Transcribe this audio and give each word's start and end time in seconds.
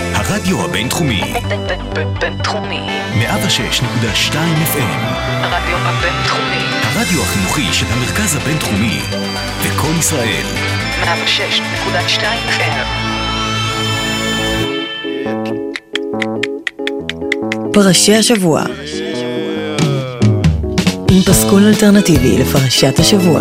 הרדיו 0.00 0.64
הבינתחומי. 0.64 1.22
בינתחומי. 2.20 2.80
106.2 3.14 4.34
FM. 4.72 4.98
הרדיו 5.42 5.76
הבינתחומי. 5.76 6.64
הרדיו 6.82 7.22
החינוכי 7.22 7.72
של 7.72 7.86
המרכז 7.90 8.36
הבינתחומי. 8.36 9.00
וקול 9.62 9.94
ישראל. 9.98 10.46
106.2 11.04 12.22
FM. 12.48 12.86
פרשי 17.72 18.14
השבוע 18.14 18.62
עם 21.10 21.22
פסקול 21.22 21.64
אלטרנטיבי 21.66 22.38
לפרשת 22.38 22.98
השבוע. 22.98 23.40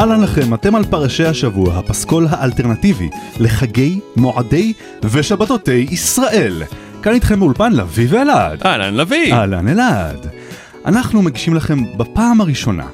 אהלן 0.00 0.20
לכם, 0.20 0.54
אתם 0.54 0.74
על 0.74 0.84
פרשי 0.84 1.24
השבוע, 1.24 1.78
הפסקול 1.78 2.26
האלטרנטיבי 2.30 3.08
לחגי, 3.38 4.00
מועדי 4.16 4.72
ושבתותי 5.04 5.86
ישראל. 5.90 6.62
כאן 7.02 7.12
איתכם 7.12 7.40
באולפן 7.40 7.72
לביא 7.72 8.06
ואלעד. 8.10 8.62
אהלן 8.66 8.94
לביא. 8.94 9.34
אהלן 9.34 9.68
אלעד. 9.68 10.26
אנחנו 10.86 11.22
מגישים 11.22 11.54
לכם 11.54 11.96
בפעם 11.96 12.40
הראשונה 12.40 12.86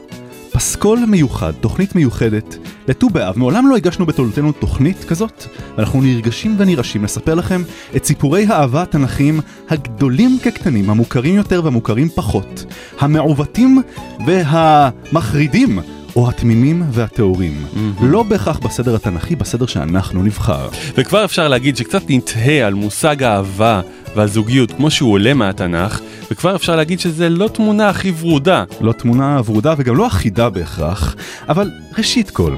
פסקול 0.56 0.98
מיוחד, 1.09 1.52
תוכנית 1.52 1.95
מיוחדת 1.95 2.56
לט"ו 2.88 3.10
באב. 3.10 3.38
מעולם 3.38 3.68
לא 3.68 3.77
הגשנו 3.77 4.07
בתולדותינו 4.07 4.52
תוכנית 4.52 5.04
כזאת, 5.04 5.45
ואנחנו 5.77 6.02
נרגשים 6.02 6.54
ונרעשים 6.59 7.04
לספר 7.04 7.34
לכם 7.34 7.62
את 7.96 8.04
סיפורי 8.04 8.46
האהבה 8.46 8.82
התנ"כיים 8.82 9.41
הגדולים 9.68 10.38
כקטנים, 10.43 10.91
המוכרים 10.91 11.34
יותר 11.34 11.60
והמוכרים 11.65 12.09
פחות, 12.09 12.65
המעוותים 13.01 13.82
והמחרידים. 14.27 15.79
או 16.16 16.29
התמימים 16.29 16.83
והטהורים. 16.91 17.66
לא 18.01 18.23
בהכרח 18.23 18.59
בסדר 18.59 18.95
התנ"כי, 18.95 19.37
בסדר 19.37 19.66
שאנחנו 19.66 20.23
נבחר. 20.23 20.69
וכבר 20.95 21.24
אפשר 21.24 21.49
להגיד 21.49 21.77
שקצת 21.77 22.02
נתהה 22.09 22.66
על 22.66 22.74
מושג 22.74 23.23
האהבה 23.23 23.80
והזוגיות 24.16 24.73
כמו 24.73 24.90
שהוא 24.90 25.13
עולה 25.13 25.35
מהתנ"ך, 25.35 26.01
וכבר 26.30 26.57
אפשר 26.57 26.77
להגיד 26.77 27.01
שזה 27.01 27.29
לא 27.29 27.49
תמונה 27.49 27.88
הכי 27.88 28.13
ורודה. 28.21 28.65
לא 28.80 28.93
תמונה 28.93 29.40
ורודה 29.45 29.74
וגם 29.79 29.96
לא 29.96 30.07
אחידה 30.07 30.51
בהכרח, 30.51 31.16
אבל 31.49 31.71
ראשית 31.99 32.30
כל, 32.30 32.57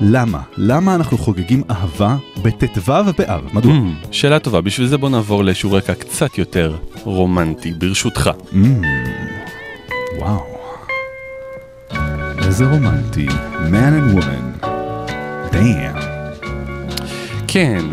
למה? 0.00 0.40
למה 0.56 0.94
אנחנו 0.94 1.18
חוגגים 1.18 1.62
אהבה 1.70 2.16
בט"ו 2.42 2.92
באב? 3.18 3.44
מדוע? 3.52 3.72
Mm, 3.72 4.06
שאלה 4.10 4.38
טובה, 4.38 4.60
בשביל 4.60 4.86
זה 4.86 4.98
בוא 4.98 5.08
נעבור 5.10 5.44
לאיזשהו 5.44 5.72
רקע 5.72 5.94
קצת 5.94 6.38
יותר 6.38 6.76
רומנטי, 7.04 7.72
ברשותך. 7.72 8.30
Mm, 8.52 8.56
וואו. 10.18 10.53
איזה 12.54 12.66
רומנטי. 12.66 13.26
Man 13.70 13.72
and 13.72 14.18
woman. 14.18 14.66
Damn. 15.52 15.98
כן, 17.48 17.84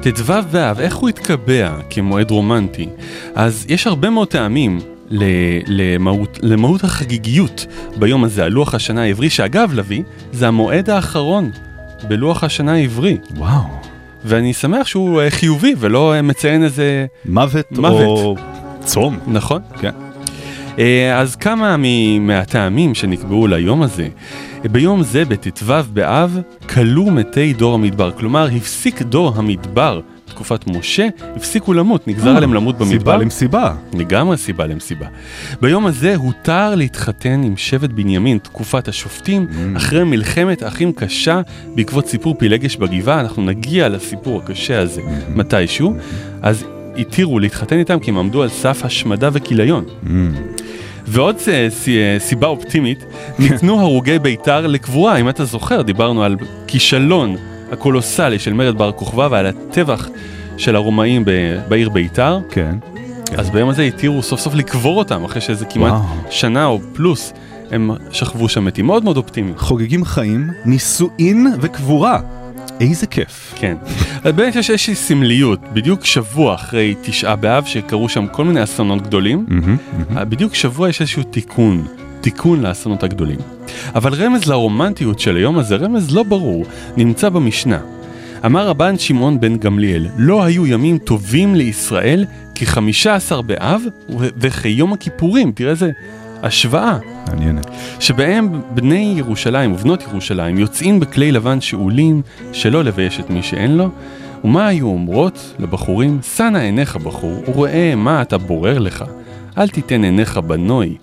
ט"ו 0.00 0.32
באב, 0.52 0.80
איך 0.80 0.96
הוא 0.96 1.08
התקבע 1.08 1.76
כמועד 1.90 2.30
רומנטי? 2.30 2.88
אז 3.34 3.66
יש 3.68 3.86
הרבה 3.86 4.10
מאוד 4.10 4.28
טעמים 4.28 4.80
למהות, 5.66 6.38
למהות 6.42 6.84
החגיגיות 6.84 7.66
ביום 7.96 8.24
הזה, 8.24 8.44
על 8.44 8.52
לוח 8.52 8.74
השנה 8.74 9.02
העברי, 9.02 9.30
שאגב, 9.30 9.72
לביא, 9.72 10.02
זה 10.32 10.48
המועד 10.48 10.90
האחרון 10.90 11.50
בלוח 12.08 12.44
השנה 12.44 12.72
העברי. 12.72 13.16
וואו. 13.36 13.62
ואני 14.24 14.52
שמח 14.52 14.86
שהוא 14.86 15.20
אה, 15.20 15.30
חיובי 15.30 15.74
ולא 15.78 16.14
אה, 16.14 16.22
מציין 16.22 16.64
איזה... 16.64 17.06
מוות, 17.24 17.72
מוות. 17.72 18.00
או 18.00 18.36
צום. 18.84 19.18
נכון? 19.26 19.62
כן. 19.80 20.07
אה, 20.78 21.18
אז 21.18 21.36
כמה 21.36 21.76
מהטעמים 22.20 22.94
שנקבעו 22.94 23.46
ליום 23.46 23.82
הזה. 23.82 24.08
ביום 24.64 25.02
זה, 25.02 25.24
בט"ו 25.24 25.74
באב, 25.92 26.38
כלו 26.68 27.06
מתי 27.06 27.52
דור 27.52 27.74
המדבר. 27.74 28.10
כלומר, 28.10 28.48
הפסיק 28.56 29.02
דור 29.02 29.32
המדבר, 29.36 30.00
תקופת 30.24 30.66
משה, 30.66 31.08
הפסיקו 31.36 31.72
למות, 31.72 32.08
נגזר 32.08 32.36
עליהם 32.36 32.54
למות 32.54 32.78
במדבר. 32.78 32.98
סיבה 32.98 33.16
למסיבה. 33.16 33.74
לגמרי 33.94 34.36
סיבה 34.36 34.66
למסיבה. 34.66 35.06
ביום 35.60 35.86
הזה 35.86 36.16
הותר 36.16 36.74
להתחתן 36.74 37.42
עם 37.42 37.56
שבט 37.56 37.90
בנימין, 37.90 38.38
תקופת 38.38 38.88
השופטים, 38.88 39.46
אחרי 39.76 40.04
מלחמת 40.04 40.62
אחים 40.62 40.92
קשה 40.92 41.40
בעקבות 41.74 42.06
סיפור 42.06 42.34
פילגש 42.38 42.76
בגבעה, 42.76 43.20
אנחנו 43.20 43.42
נגיע 43.42 43.88
לסיפור 43.88 44.40
הקשה 44.42 44.80
הזה 44.80 45.02
מתישהו, 45.34 45.94
אז 46.42 46.64
התירו 46.98 47.38
להתחתן 47.38 47.78
איתם 47.78 47.98
כי 47.98 48.10
הם 48.10 48.18
עמדו 48.18 48.42
על 48.42 48.48
סף 48.48 48.84
השמדה 48.84 49.28
וכיליון. 49.32 49.84
ועוד 51.06 51.38
סי- 51.38 51.50
אה, 51.98 52.16
סיבה 52.18 52.46
אופטימית, 52.46 53.04
ניתנו 53.38 53.80
הרוגי 53.80 54.18
בית"ר 54.18 54.66
לקבורה, 54.66 55.16
אם 55.16 55.28
אתה 55.28 55.44
זוכר, 55.44 55.82
דיברנו 55.82 56.22
על 56.24 56.36
כישלון 56.66 57.36
הקולוסלי 57.72 58.38
של 58.38 58.52
מרד 58.52 58.78
בר 58.78 58.92
כוכבא 58.92 59.28
ועל 59.30 59.46
הטבח 59.46 60.08
של 60.56 60.76
הרומאים 60.76 61.24
בעיר 61.68 61.88
בית"ר. 61.88 62.38
כן. 62.50 62.76
אז 63.36 63.50
ביום 63.50 63.68
הזה 63.68 63.82
התירו 63.82 64.22
סוף 64.22 64.40
סוף 64.40 64.54
לקבור 64.54 64.98
אותם, 64.98 65.24
אחרי 65.24 65.40
שאיזה 65.40 65.64
כמעט 65.66 65.92
וואו. 65.92 66.02
שנה 66.30 66.66
או 66.66 66.80
פלוס 66.92 67.32
הם 67.70 67.90
שכבו 68.10 68.48
שם 68.48 68.64
מתים. 68.64 68.86
מאוד 68.86 69.04
מאוד 69.04 69.16
אופטימי. 69.16 69.52
חוגגים 69.56 70.04
חיים, 70.04 70.50
נישואין 70.64 71.46
וקבורה. 71.60 72.20
איזה 72.80 73.06
כיף. 73.06 73.54
כן. 73.56 73.76
אז 74.24 74.32
באמת 74.32 74.56
יש 74.56 74.70
איזושהי 74.70 74.94
סמליות, 74.94 75.60
בדיוק 75.72 76.04
שבוע 76.04 76.54
אחרי 76.54 76.94
תשעה 77.02 77.36
באב, 77.36 77.64
שקרו 77.64 78.08
שם 78.08 78.26
כל 78.26 78.44
מיני 78.44 78.62
אסונות 78.62 79.02
גדולים, 79.02 79.46
מהמם. 79.48 79.76
בדיוק 80.28 80.54
שבוע 80.54 80.88
יש 80.88 81.00
איזשהו 81.00 81.22
תיקון, 81.22 81.86
תיקון 82.20 82.60
לאסונות 82.62 83.02
הגדולים. 83.02 83.38
אבל 83.94 84.14
רמז 84.14 84.46
לרומנטיות 84.46 85.20
של 85.20 85.36
היום 85.36 85.58
הזה, 85.58 85.76
רמז 85.76 86.10
לא 86.14 86.22
ברור, 86.22 86.64
נמצא 86.96 87.28
במשנה. 87.28 87.78
אמר 88.46 88.68
רבן 88.68 88.98
שמעון 88.98 89.40
בן 89.40 89.56
גמליאל, 89.56 90.06
לא 90.16 90.44
היו 90.44 90.66
ימים 90.66 90.98
טובים 90.98 91.54
לישראל 91.54 92.24
כחמישה 92.54 93.14
עשר 93.14 93.42
באב 93.42 93.82
וכיום 94.36 94.92
הכיפורים, 94.92 95.52
תראה 95.52 95.70
איזה 95.70 95.90
השוואה. 96.42 96.98
מעניינת. 97.28 97.66
שבהם 98.00 98.60
בני 98.74 99.14
ירושלים 99.16 99.72
ובנות 99.72 100.02
ירושלים 100.02 100.58
יוצאים 100.58 101.00
בכלי 101.00 101.32
לבן 101.32 101.60
שאולים 101.60 102.22
שלא 102.52 102.84
לבייש 102.84 103.20
את 103.20 103.30
מי 103.30 103.42
שאין 103.42 103.76
לו, 103.76 103.88
ומה 104.44 104.66
היו 104.66 104.86
אומרות 104.86 105.54
לבחורים? 105.58 106.18
שנא 106.36 106.58
עיניך 106.58 106.96
בחור, 106.96 107.42
וראה 107.56 107.94
מה 107.96 108.22
אתה 108.22 108.38
בורר 108.38 108.78
לך. 108.78 109.04
אל 109.58 109.68
תיתן 109.68 110.04
עיניך 110.04 110.38
בנוי, 110.38 110.96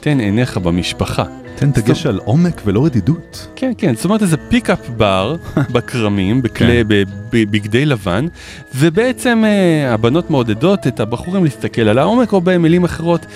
תן 0.00 0.20
עיניך 0.20 0.58
במשפחה. 0.58 1.24
תן 1.58 1.70
דגש 1.70 2.06
על 2.06 2.20
עומק 2.24 2.62
ולא 2.64 2.84
רדידות. 2.84 3.48
כן, 3.56 3.72
כן, 3.78 3.94
זאת 3.94 4.04
אומרת 4.04 4.22
איזה 4.22 4.36
פיקאפ 4.36 4.88
בר 4.88 5.36
בכרמים, 5.72 6.42
בכלי, 6.42 6.82
כן. 6.88 7.02
בבגדי 7.30 7.86
לבן, 7.86 8.26
ובעצם 8.74 9.44
אה, 9.46 9.94
הבנות 9.94 10.30
מעודדות 10.30 10.86
את 10.86 11.00
הבחורים 11.00 11.44
להסתכל 11.44 11.82
על 11.82 11.98
העומק, 11.98 12.32
או 12.32 12.40
במילים 12.40 12.84
אחרות, 12.84 13.26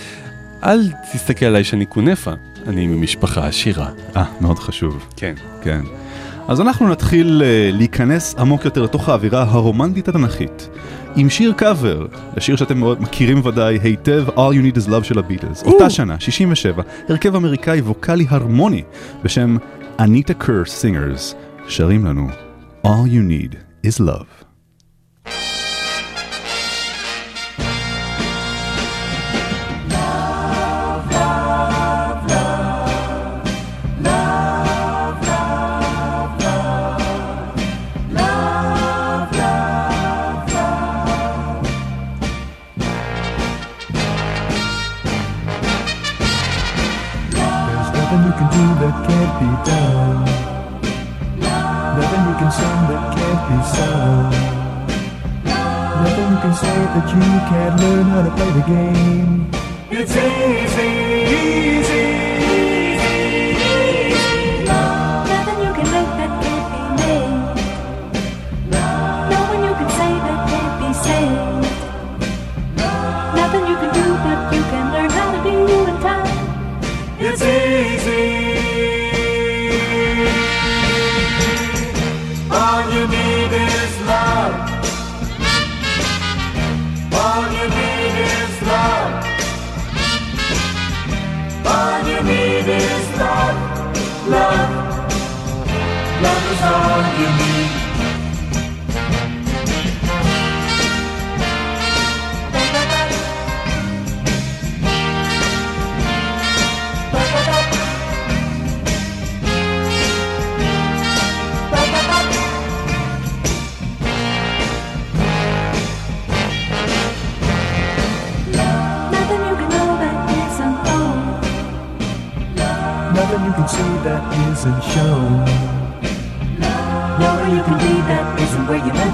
אל 0.65 0.81
תסתכל 1.13 1.47
עליי 1.47 1.65
שאני 1.65 1.87
כונפה, 1.89 2.33
אני 2.67 2.87
ממשפחה 2.87 3.47
עשירה. 3.47 3.89
אה, 4.17 4.25
מאוד 4.41 4.59
חשוב. 4.59 5.07
כן. 5.17 5.35
כן. 5.63 5.81
אז 6.49 6.61
אנחנו 6.61 6.89
נתחיל 6.89 7.43
אה, 7.45 7.71
להיכנס 7.73 8.35
עמוק 8.39 8.65
יותר 8.65 8.83
לתוך 8.83 9.09
האווירה 9.09 9.43
הרומנטית 9.43 10.09
התנ"כית. 10.09 10.69
עם 11.17 11.31
שיר 11.31 11.53
קאבר, 11.53 12.07
לשיר 12.37 12.57
שאתם 12.57 12.79
מאוד 12.79 13.03
מכירים 13.03 13.47
ודאי 13.47 13.79
היטב, 13.83 14.25
All 14.29 14.53
You 14.53 14.77
Need 14.77 14.79
Is 14.79 14.89
Love 14.89 15.05
של 15.05 15.19
הביטלס. 15.19 15.63
אותה 15.63 15.91
שנה, 15.91 16.21
67, 16.21 16.83
הרכב 17.09 17.35
אמריקאי 17.37 17.81
ווקאלי 17.81 18.27
הרמוני 18.29 18.83
בשם 19.25 19.57
Anita 19.99 20.35
Kerr 20.35 20.65
Singers, 20.67 21.35
שרים 21.69 22.07
לנו 22.07 22.29
All 22.87 23.07
You 23.07 23.53
Need 23.53 23.57
Is 23.87 24.01
Love. 24.01 24.42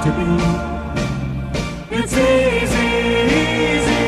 To 0.09 0.15
be. 0.19 0.31
It's 1.97 2.13
easy, 2.13 2.89
easy, 3.45 4.01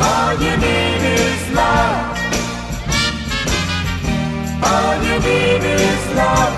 All 0.00 0.32
you 0.44 0.54
need 0.64 1.02
is 1.20 1.42
love. 1.60 2.16
All 4.70 4.94
you 5.06 5.16
need 5.28 5.62
is 5.80 6.02
love, 6.20 6.54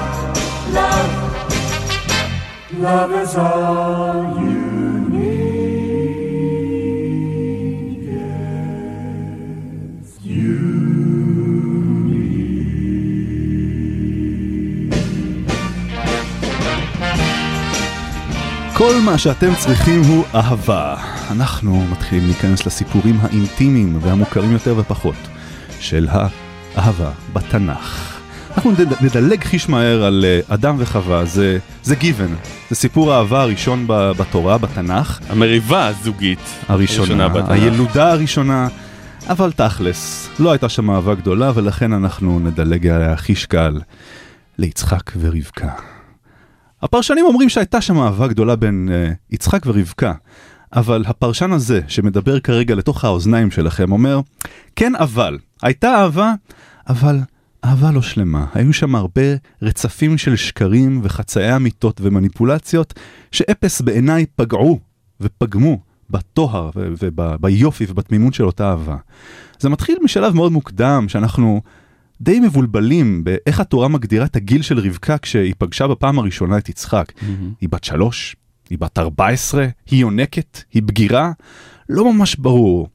love. 0.79 1.13
Love 2.79 3.13
is 3.23 3.37
all 3.37 4.40
כל 18.81 18.95
מה 19.05 19.19
שאתם 19.19 19.55
צריכים 19.59 20.03
הוא 20.03 20.25
אהבה. 20.35 20.97
אנחנו 21.31 21.87
מתחילים 21.93 22.25
להיכנס 22.27 22.67
לסיפורים 22.67 23.19
האינטימיים 23.23 23.99
והמוכרים 24.03 24.53
יותר 24.53 24.75
ופחות 24.79 25.15
של 25.81 26.09
האהבה 26.77 27.11
בתנ"ך. 27.33 28.19
אנחנו 28.57 28.71
נד- 28.71 29.03
נדלג 29.05 29.45
חיש 29.45 29.69
מהר 29.69 30.05
על 30.05 30.25
אה, 30.29 30.55
אדם 30.55 30.77
וחווה, 30.79 31.25
זה, 31.25 31.59
זה 31.83 31.95
גיוון. 31.97 32.37
זה 32.71 32.77
סיפור 32.77 33.13
האהבה 33.13 33.43
הראשון 33.43 33.85
בתורה, 33.89 34.59
בתנ"ך. 34.59 35.21
המריבה 35.29 35.87
הזוגית 35.87 36.39
הראשונה, 36.69 37.29
בתנ"ך. 37.29 37.49
הילודה 37.51 38.13
הראשונה, 38.13 38.69
אבל 39.29 39.53
תכלס, 39.53 40.29
לא 40.39 40.51
הייתה 40.53 40.69
שם 40.69 40.91
אהבה 40.91 41.15
גדולה 41.15 41.53
ולכן 41.55 41.93
אנחנו 41.93 42.39
נדלג 42.41 42.87
עליה 42.87 43.17
חיש 43.17 43.47
קל 43.47 43.81
ליצחק 44.59 45.11
ורבקה. 45.21 45.69
הפרשנים 46.83 47.25
אומרים 47.25 47.49
שהייתה 47.49 47.81
שם 47.81 47.99
אהבה 47.99 48.29
גדולה 48.29 48.57
בין 48.57 48.89
uh, 48.89 49.15
יצחק 49.31 49.63
ורבקה, 49.67 50.13
אבל 50.73 51.05
הפרשן 51.07 51.53
הזה 51.53 51.81
שמדבר 51.89 52.41
כרגע 52.41 52.75
לתוך 52.75 53.05
האוזניים 53.05 53.51
שלכם 53.51 53.93
אומר, 53.93 54.21
כן 54.77 54.95
אבל, 54.95 55.39
הייתה 55.63 55.95
אהבה, 55.95 56.33
אבל 56.89 57.19
אהבה 57.65 57.91
לא 57.91 58.03
שלמה. 58.03 58.47
היו 58.55 58.73
שם 58.73 58.95
הרבה 58.95 59.23
רצפים 59.63 60.19
של 60.19 60.37
שקרים 60.37 61.01
וחצאי 61.03 61.57
אמיתות 61.57 62.01
ומניפולציות 62.05 62.95
שאפס 63.33 63.81
בעיניי 63.81 64.27
פגעו 64.37 64.79
ופגמו 65.21 65.79
בטוהר 66.11 66.71
וביופי 66.77 67.87
ובתמימות 67.89 68.35
של 68.35 68.45
אותה 68.45 68.71
אהבה. 68.71 68.97
זה 69.59 69.69
מתחיל 69.69 69.99
משלב 70.03 70.35
מאוד 70.35 70.53
מוקדם 70.53 71.05
שאנחנו 71.09 71.61
די 72.21 72.41
מבולבלים 72.41 73.25
באיך 73.25 73.61
התורה 73.61 73.89
מגדירה 73.89 74.25
את 74.25 74.37
הגיל 74.37 74.63
של 74.63 74.79
רבקה 74.79 75.19
כשהיא 75.19 75.55
פגשה 75.59 75.87
בפעם 75.87 76.19
הראשונה 76.19 76.59
את 76.59 76.69
יצחק. 76.69 77.13
היא 77.61 77.69
בת 77.69 77.85
שלוש? 77.85 78.37
היא 78.71 78.79
בת 78.79 78.99
14? 78.99 79.67
היא 79.87 80.01
יונקת? 80.01 80.63
היא 80.73 80.83
בגירה? 80.83 81.33
לא 81.89 82.13
ממש 82.13 82.37
ברור. 82.37 82.89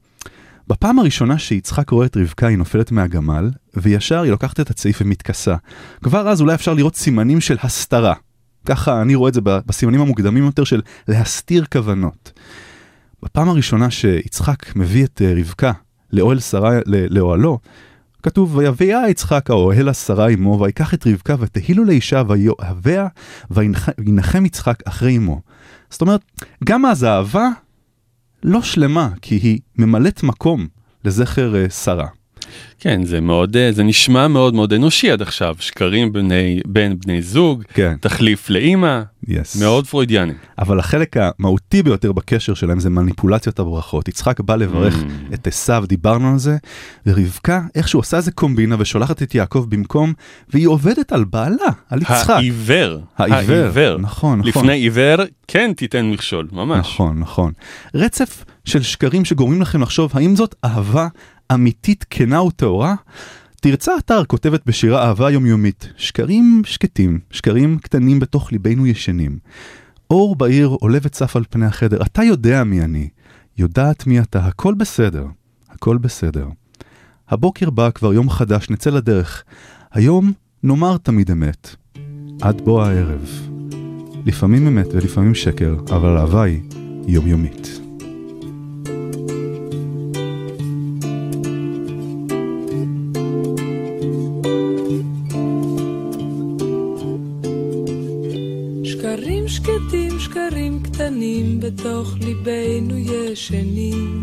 בפעם 0.68 0.98
הראשונה 0.98 1.38
שיצחק 1.38 1.90
רואה 1.90 2.06
את 2.06 2.16
רבקה 2.16 2.46
היא 2.46 2.58
נופלת 2.58 2.92
מהגמל, 2.92 3.50
וישר 3.76 4.22
היא 4.22 4.30
לוקחת 4.30 4.60
את 4.60 4.70
הצעיף 4.70 4.98
ומתכסה. 5.00 5.56
כבר 6.02 6.28
אז 6.28 6.40
אולי 6.40 6.54
אפשר 6.54 6.74
לראות 6.74 6.96
סימנים 6.96 7.40
של 7.40 7.56
הסתרה. 7.62 8.14
ככה 8.64 9.02
אני 9.02 9.14
רואה 9.14 9.28
את 9.28 9.34
זה 9.34 9.40
בסימנים 9.44 10.00
המוקדמים 10.00 10.44
יותר 10.44 10.64
של 10.64 10.82
להסתיר 11.08 11.64
כוונות. 11.72 12.32
בפעם 13.22 13.48
הראשונה 13.48 13.90
שיצחק 13.90 14.76
מביא 14.76 15.04
את 15.04 15.22
אה, 15.24 15.34
רבקה 15.36 15.72
לאוהל 16.12 16.40
שרה, 16.40 16.70
לאוהלו, 16.86 17.58
כתוב, 18.26 18.56
ויביאה 18.56 19.10
יצחק 19.10 19.50
האוהל 19.50 19.88
השרה 19.88 20.28
עמו, 20.28 20.60
ויקח 20.60 20.94
את 20.94 21.06
רבקה 21.06 21.34
ותהילו 21.38 21.84
לאישה 21.84 22.22
ויאהביה, 22.28 23.06
וינחם 23.98 24.46
יצחק 24.46 24.82
אחרי 24.84 25.16
אמו. 25.16 25.40
זאת 25.90 26.00
אומרת, 26.00 26.20
גם 26.64 26.86
אז 26.86 27.02
האהבה 27.02 27.48
לא 28.42 28.62
שלמה, 28.62 29.10
כי 29.22 29.34
היא 29.34 29.58
ממלאת 29.78 30.22
מקום 30.22 30.66
לזכר 31.04 31.56
אה, 31.56 31.70
שרה. 31.70 32.06
כן, 32.80 33.04
זה 33.04 33.20
מאוד, 33.20 33.56
אה, 33.56 33.72
זה 33.72 33.82
נשמע 33.82 34.28
מאוד 34.28 34.54
מאוד 34.54 34.72
אנושי 34.72 35.10
עד 35.10 35.22
עכשיו, 35.22 35.54
שקרים 35.58 36.12
בני, 36.12 36.60
בין 36.66 36.98
בני 37.04 37.22
זוג, 37.22 37.62
כן. 37.74 37.94
תחליף 38.00 38.50
לאימא, 38.50 39.02
Yes. 39.28 39.58
מאוד 39.60 39.86
פרוידיאני. 39.86 40.32
אבל 40.58 40.78
החלק 40.78 41.16
המהותי 41.16 41.82
ביותר 41.82 42.12
בקשר 42.12 42.54
שלהם 42.54 42.80
זה 42.80 42.90
מניפולציות 42.90 43.58
הברכות. 43.58 44.08
יצחק 44.08 44.40
בא 44.40 44.56
לברך 44.56 44.94
Mm. 44.94 45.34
את 45.34 45.46
עשיו, 45.46 45.84
דיברנו 45.88 46.32
על 46.32 46.38
זה, 46.38 46.56
ורבקה 47.06 47.60
איכשהו 47.74 48.00
עושה 48.00 48.16
איזה 48.16 48.32
קומבינה 48.32 48.76
ושולחת 48.78 49.22
את 49.22 49.34
יעקב 49.34 49.66
במקום, 49.68 50.12
והיא 50.50 50.66
עובדת 50.66 51.12
על 51.12 51.24
בעלה, 51.24 51.56
על 51.90 52.02
יצחק. 52.02 52.30
העיוור, 52.30 52.98
העיוור, 53.18 53.98
נכון, 53.98 54.38
נכון. 54.38 54.48
לפני 54.48 54.72
עיוור, 54.72 55.16
כן 55.48 55.72
תיתן 55.76 56.10
מכשול, 56.10 56.48
ממש. 56.52 56.78
נכון, 56.78 57.18
נכון. 57.20 57.52
רצף 57.94 58.44
של 58.64 58.82
שקרים 58.82 59.24
שגורמים 59.24 59.62
לכם 59.62 59.82
לחשוב 59.82 60.10
האם 60.14 60.36
זאת 60.36 60.54
אהבה 60.64 61.08
אמיתית, 61.54 62.04
כנה 62.10 62.42
וטהורה? 62.42 62.94
תרצה 63.60 63.92
אתר 63.98 64.24
כותבת 64.24 64.66
בשירה 64.66 65.06
אהבה 65.06 65.30
יומיומית, 65.30 65.88
שקרים 65.96 66.62
שקטים, 66.64 67.18
שקרים 67.30 67.78
קטנים 67.78 68.20
בתוך 68.20 68.52
ליבנו 68.52 68.86
ישנים. 68.86 69.38
אור 70.10 70.36
בעיר 70.36 70.68
עולה 70.68 70.98
וצף 71.02 71.36
על 71.36 71.44
פני 71.50 71.66
החדר, 71.66 72.02
אתה 72.02 72.22
יודע 72.22 72.64
מי 72.64 72.82
אני, 72.82 73.08
יודעת 73.58 74.06
מי 74.06 74.20
אתה, 74.20 74.46
הכל 74.46 74.74
בסדר, 74.74 75.26
הכל 75.68 75.98
בסדר. 75.98 76.48
הבוקר 77.28 77.70
בא 77.70 77.90
כבר 77.90 78.14
יום 78.14 78.30
חדש, 78.30 78.70
נצא 78.70 78.90
לדרך. 78.90 79.44
היום 79.92 80.32
נאמר 80.62 80.96
תמיד 80.96 81.30
אמת, 81.30 81.76
עד 82.42 82.60
בוא 82.60 82.82
הערב. 82.82 83.48
לפעמים 84.26 84.66
אמת 84.66 84.86
ולפעמים 84.92 85.34
שקר, 85.34 85.76
אבל 85.90 86.16
האהבה 86.16 86.42
היא 86.42 86.62
יומיומית. 87.06 87.85
קטנים, 100.96 101.60
בתוך 101.60 102.14
ליבנו 102.20 102.96
ישנים. 102.98 104.22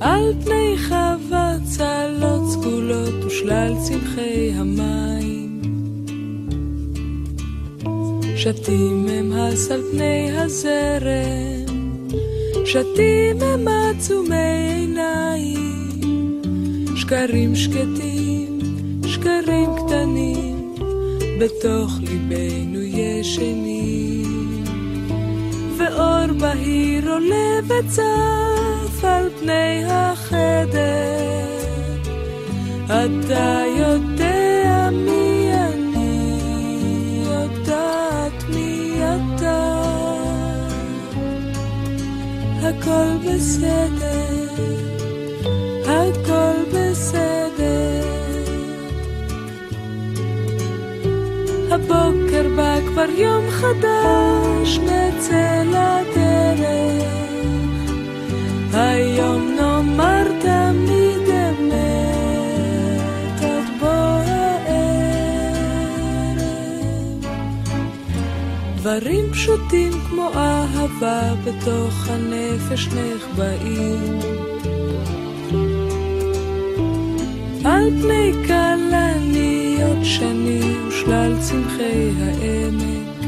על 0.00 0.32
פני 0.44 0.76
חווה 0.88 1.56
צהלות 1.64 2.50
סגולות 2.50 3.24
ושלל 3.24 3.72
צמחי 3.82 4.52
המים. 4.54 5.62
שתים 8.36 9.06
הם 9.08 9.32
הס 9.32 9.70
על 9.70 9.82
פני 9.92 10.38
הזרם, 10.38 11.74
שתים 12.64 13.42
הם 13.42 13.68
עצומי 13.68 14.76
עיניים. 14.78 16.06
שקרים 16.96 17.56
שקטים, 17.56 18.60
שקרים 19.06 19.70
קטנים, 19.76 20.74
בתוך 21.40 21.92
ליבנו 22.00 22.83
ישנים. 22.96 24.64
ואור 25.78 26.32
בהיר 26.40 27.10
עולה 27.12 27.60
וצף 27.64 29.04
על 29.04 29.28
פני 29.40 29.84
החדר. 29.86 31.34
אתה 32.86 33.62
יודע 33.78 34.88
מי 34.92 35.50
אני, 35.54 36.38
יודעת 37.24 38.44
מי 38.48 39.00
אתה. 39.00 39.80
הכל 42.62 43.16
בסדר, 43.26 44.13
כבר 52.94 53.10
יום 53.10 53.50
חדש, 53.50 54.78
נצא 54.78 55.62
לדרך. 55.66 57.04
היום 58.72 59.56
נאמר 59.56 60.24
תמיד 60.40 61.28
אמת, 61.28 61.72
עד 63.42 63.80
בוא 63.80 63.88
הערב. 63.88 64.84
דברים 68.76 69.32
פשוטים 69.32 69.92
כמו 70.10 70.30
אהבה 70.34 71.34
בתוך 71.44 72.08
הנפש 72.08 72.88
נחבאים. 72.88 74.18
על 77.64 77.90
פני 78.02 78.32
כלניות 78.46 79.63
שני 80.04 80.60
ושלל 80.88 81.36
צמחי 81.40 82.10
העמק. 82.20 83.24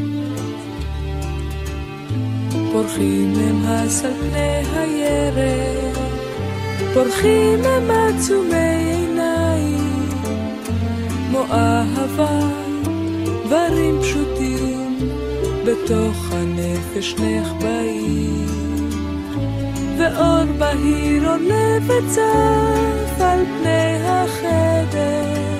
פורחים 2.72 3.32
הם 3.36 3.62
הס 3.64 4.04
על 4.04 4.12
פני 4.20 4.62
הירק, 4.74 5.98
פורחים 6.94 7.64
הם 7.64 7.90
עצומי 7.90 8.94
עיניים, 8.94 10.08
כמו 11.28 11.44
אהבה, 11.50 12.38
דברים 13.44 14.02
פשוטים, 14.02 14.98
בתוך 15.64 16.32
הנפש 16.32 17.14
נחבאים. 17.14 18.46
ואור 19.98 20.44
בהיר 20.58 21.30
עולה 21.30 21.78
וצף 21.86 23.20
על 23.20 23.44
פני 23.44 23.98
החדר. 24.04 25.55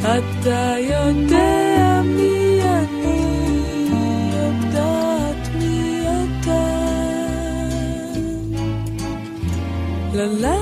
אתה 0.00 0.74
יודע 0.78 2.02
מי 2.04 2.60
אני, 2.62 3.20
יודעת 4.32 5.48
מי 5.54 6.02
אתה. 6.02 6.66
לה 10.14 10.26
לה 10.26 10.59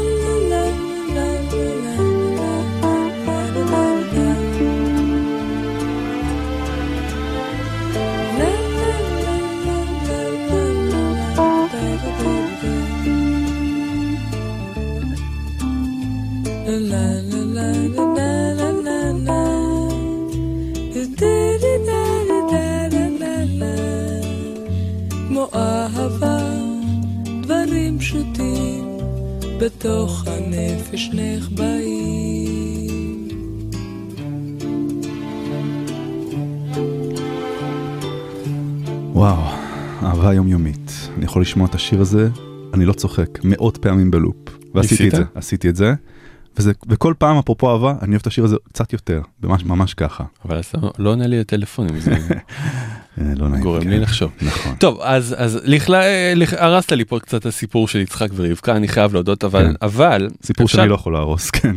בתוך 29.61 30.25
הנפש 30.27 31.11
נחבאים. 31.13 32.49
וואו, 39.13 39.43
אהבה 40.03 40.35
יומיומית. 40.35 40.93
אני 41.17 41.25
יכול 41.25 41.43
לשמוע 41.43 41.67
את 41.67 41.75
השיר 41.75 42.01
הזה, 42.01 42.29
אני 42.75 42.85
לא 42.85 42.93
צוחק, 42.93 43.39
מאות 43.45 43.77
פעמים 43.77 44.11
בלופ. 44.11 44.37
ועשיתי 44.75 45.09
את? 45.09 45.15
זה, 45.15 45.23
עשיתי 45.35 45.69
את 45.69 45.77
זה. 45.77 45.95
וזה, 46.57 46.73
וכל 46.89 47.15
פעם, 47.19 47.39
אפרופו 47.39 47.71
אהבה, 47.71 47.95
אני 48.03 48.11
אוהב 48.11 48.21
את 48.21 48.27
השיר 48.27 48.45
הזה 48.45 48.57
קצת 48.73 48.93
יותר, 48.93 49.23
ממש 49.43 49.65
ממש 49.65 49.95
ככה. 49.95 50.25
אבל 50.45 50.61
אתה 50.61 50.79
לא 50.99 51.11
עונה 51.11 51.27
לי 51.27 51.41
לטלפונים, 51.41 52.01
זה 52.01 52.15
לא 53.37 53.49
נעים. 53.49 53.63
גורם 53.63 53.83
כן. 53.83 53.89
לי 53.91 53.99
לחשוב. 54.01 54.31
נכון. 54.43 54.75
טוב, 54.79 55.01
אז, 55.01 55.35
אז 55.39 55.59
לכלה, 55.65 56.03
לכ- 56.35 56.53
הרסת 56.59 56.93
לי 56.93 57.05
פה 57.05 57.19
קצת 57.21 57.47
הסיפור 57.47 57.89
של 57.89 57.99
יצחק 57.99 58.29
ורבקה, 58.35 58.77
אני 58.77 58.89
חייב 58.89 59.13
להודות, 59.15 59.45
אבל, 59.45 59.67
כן. 59.67 59.73
אבל, 59.83 60.29
סיפור 60.43 60.67
אפשר- 60.67 60.77
שאני 60.79 60.89
לא 60.89 60.95
יכול 60.95 61.13
להרוס, 61.13 61.51
כן. 61.51 61.77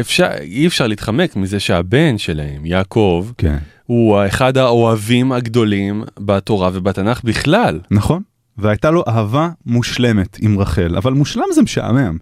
אפשר, 0.00 0.28
אי 0.40 0.66
אפשר 0.66 0.86
להתחמק 0.86 1.36
מזה 1.36 1.60
שהבן 1.60 2.18
שלהם, 2.18 2.66
יעקב, 2.66 3.26
כן. 3.38 3.56
הוא 3.86 4.16
אחד 4.26 4.56
האוהבים 4.56 5.32
הגדולים 5.32 6.04
בתורה 6.20 6.70
ובתנ"ך 6.72 7.20
בכלל. 7.24 7.80
נכון. 7.90 8.22
והייתה 8.58 8.90
לו 8.90 9.04
אהבה 9.08 9.48
מושלמת 9.66 10.36
עם 10.40 10.58
רחל, 10.58 10.94
אבל 10.96 11.12
מושלם 11.12 11.44
זה 11.54 11.62
משעמם. 11.62 12.16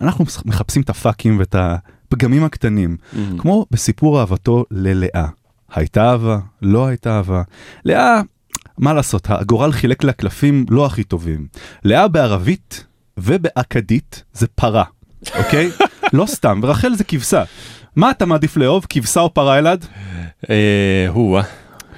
אנחנו 0.00 0.24
מחפשים 0.44 0.82
את 0.82 0.90
הפאקים 0.90 1.38
ואת 1.38 1.54
הפגמים 1.58 2.44
הקטנים, 2.44 2.96
כמו 3.38 3.66
בסיפור 3.70 4.20
אהבתו 4.20 4.64
ללאה. 4.70 5.26
הייתה 5.74 6.10
אהבה, 6.10 6.38
לא 6.62 6.86
הייתה 6.86 7.16
אהבה. 7.16 7.42
לאה, 7.84 8.20
מה 8.78 8.92
לעשות, 8.92 9.26
הגורל 9.30 9.72
חילק 9.72 10.04
לה 10.04 10.12
קלפים 10.12 10.66
לא 10.70 10.86
הכי 10.86 11.04
טובים. 11.04 11.46
לאה 11.84 12.08
בערבית 12.08 12.84
ובאכדית 13.18 14.24
זה 14.32 14.46
פרה, 14.46 14.84
אוקיי? 15.38 15.70
לא 16.12 16.26
סתם, 16.26 16.60
ורחל 16.62 16.94
זה 16.94 17.04
כבשה. 17.04 17.44
מה 17.96 18.10
אתה 18.10 18.26
מעדיף 18.26 18.56
לאהוב, 18.56 18.86
כבשה 18.88 19.20
או 19.20 19.34
פרה 19.34 19.58
אלעד? 19.58 19.86
אה, 20.50 21.06
הוא, 21.08 21.38
אה, 21.38 21.44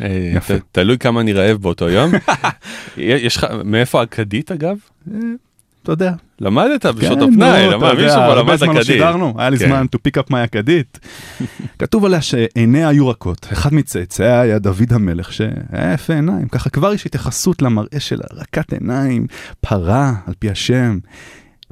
אה, 0.01 0.57
תלוי 0.73 0.99
כמה 0.99 1.21
אני 1.21 1.33
רעב 1.33 1.57
באותו 1.57 1.89
יום. 1.89 2.13
יש 2.97 3.37
לך, 3.37 3.47
מאיפה 3.65 4.03
אכדית 4.03 4.53
אגב? 4.53 4.77
אתה 5.83 5.93
יודע. 5.93 6.13
למדת 6.41 6.87
בשעות 6.87 7.19
כן, 7.19 7.25
הפנאי, 7.25 7.67
נו, 7.67 7.73
למד, 7.73 7.95
מישהו 7.95 8.17
פה 8.17 8.35
למד 8.35 8.61
לא 8.61 8.73
אכדית. 8.73 8.87
שידרנו, 8.87 9.35
היה 9.39 9.51
לי 9.51 9.59
כן. 9.59 9.67
זמן 9.67 9.87
to 9.97 9.99
pick 9.99 10.23
up 10.23 10.33
my 10.33 10.45
אכדית. 10.45 10.99
כתוב 11.79 12.05
עליה 12.05 12.21
שעיניה 12.21 12.89
היו 12.89 13.09
רכות, 13.09 13.47
אחד 13.53 13.75
מצאצאיה 13.75 14.41
היה 14.41 14.59
דוד 14.59 14.93
המלך 14.93 15.33
שהיה 15.33 15.93
יפה 15.95 16.15
עיניים, 16.15 16.49
ככה 16.49 16.71
כבר 16.71 16.95
יש 16.95 17.07
התייחסות 17.07 17.63
למראה 17.63 18.01
שלה, 18.01 18.25
רכת 18.33 18.73
עיניים, 18.73 19.27
פרה 19.61 20.15
על 20.27 20.35
פי 20.39 20.51
השם. 20.51 20.99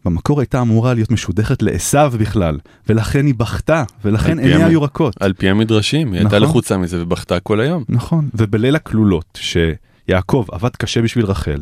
במקור 0.04 0.40
הייתה 0.40 0.60
אמורה 0.60 0.94
להיות 0.94 1.10
משודכת 1.10 1.62
לעשו 1.62 2.10
בכלל, 2.18 2.58
ולכן 2.88 3.26
היא 3.26 3.34
בכתה, 3.34 3.84
ולכן 4.04 4.38
עיניה 4.38 4.66
היו 4.66 4.82
רכות. 4.82 5.14
על 5.20 5.32
פי 5.32 5.48
המדרשים, 5.48 6.12
היא 6.12 6.20
הייתה 6.20 6.36
נכון. 6.36 6.42
לחוצה 6.42 6.78
מזה 6.78 7.02
ובכתה 7.02 7.40
כל 7.40 7.60
היום. 7.60 7.84
נכון, 7.88 8.28
ובליל 8.34 8.76
הכלולות, 8.76 9.38
שיעקב 9.40 10.44
עבד 10.52 10.76
קשה 10.76 11.02
בשביל 11.02 11.24
רחל, 11.24 11.60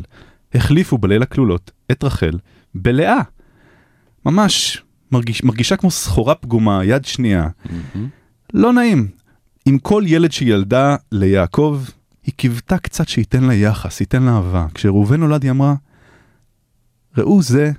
החליפו 0.55 0.97
בליל 0.97 1.21
הכלולות 1.21 1.71
את 1.91 2.03
רחל 2.03 2.39
בלאה. 2.75 3.21
ממש 4.25 4.83
מרגיש, 5.11 5.43
מרגישה 5.43 5.75
כמו 5.75 5.91
סחורה 5.91 6.35
פגומה, 6.35 6.85
יד 6.85 7.05
שנייה. 7.05 7.47
לא 8.53 8.73
נעים. 8.73 9.07
עם 9.65 9.77
כל 9.77 10.03
ילד 10.05 10.31
שילדה 10.31 10.95
ליעקב, 11.11 11.81
היא 12.23 12.33
קיוותה 12.37 12.77
קצת 12.77 13.07
שייתן 13.07 13.43
לה 13.43 13.53
יחס, 13.53 14.01
ייתן 14.01 14.23
לה 14.23 14.35
אהבה. 14.35 14.65
כשראובן 14.73 15.19
נולד 15.19 15.43
היא 15.43 15.51
אמרה, 15.51 15.73
ראו 17.17 17.41
זה, 17.41 17.71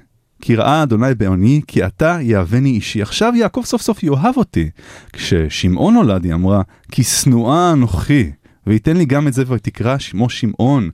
כי 0.42 0.56
ראה 0.56 0.82
אדוני 0.82 1.14
בעוני, 1.14 1.60
כי 1.66 1.86
אתה 1.86 2.18
יאהבני 2.22 2.70
אישי. 2.70 3.02
עכשיו 3.02 3.32
יעקב 3.36 3.62
סוף 3.64 3.82
סוף 3.82 4.02
יאהב 4.02 4.36
אותי. 4.36 4.70
כששמעון 5.12 5.94
נולד 5.94 6.24
היא 6.24 6.34
אמרה, 6.34 6.62
כי 6.92 7.04
שנואה 7.04 7.72
אנוכי, 7.72 8.30
וייתן 8.66 8.96
לי 8.96 9.04
גם 9.04 9.28
את 9.28 9.32
זה 9.32 9.44
ותקרא 9.46 9.98
שמו 9.98 10.30
שמעון. 10.30 10.90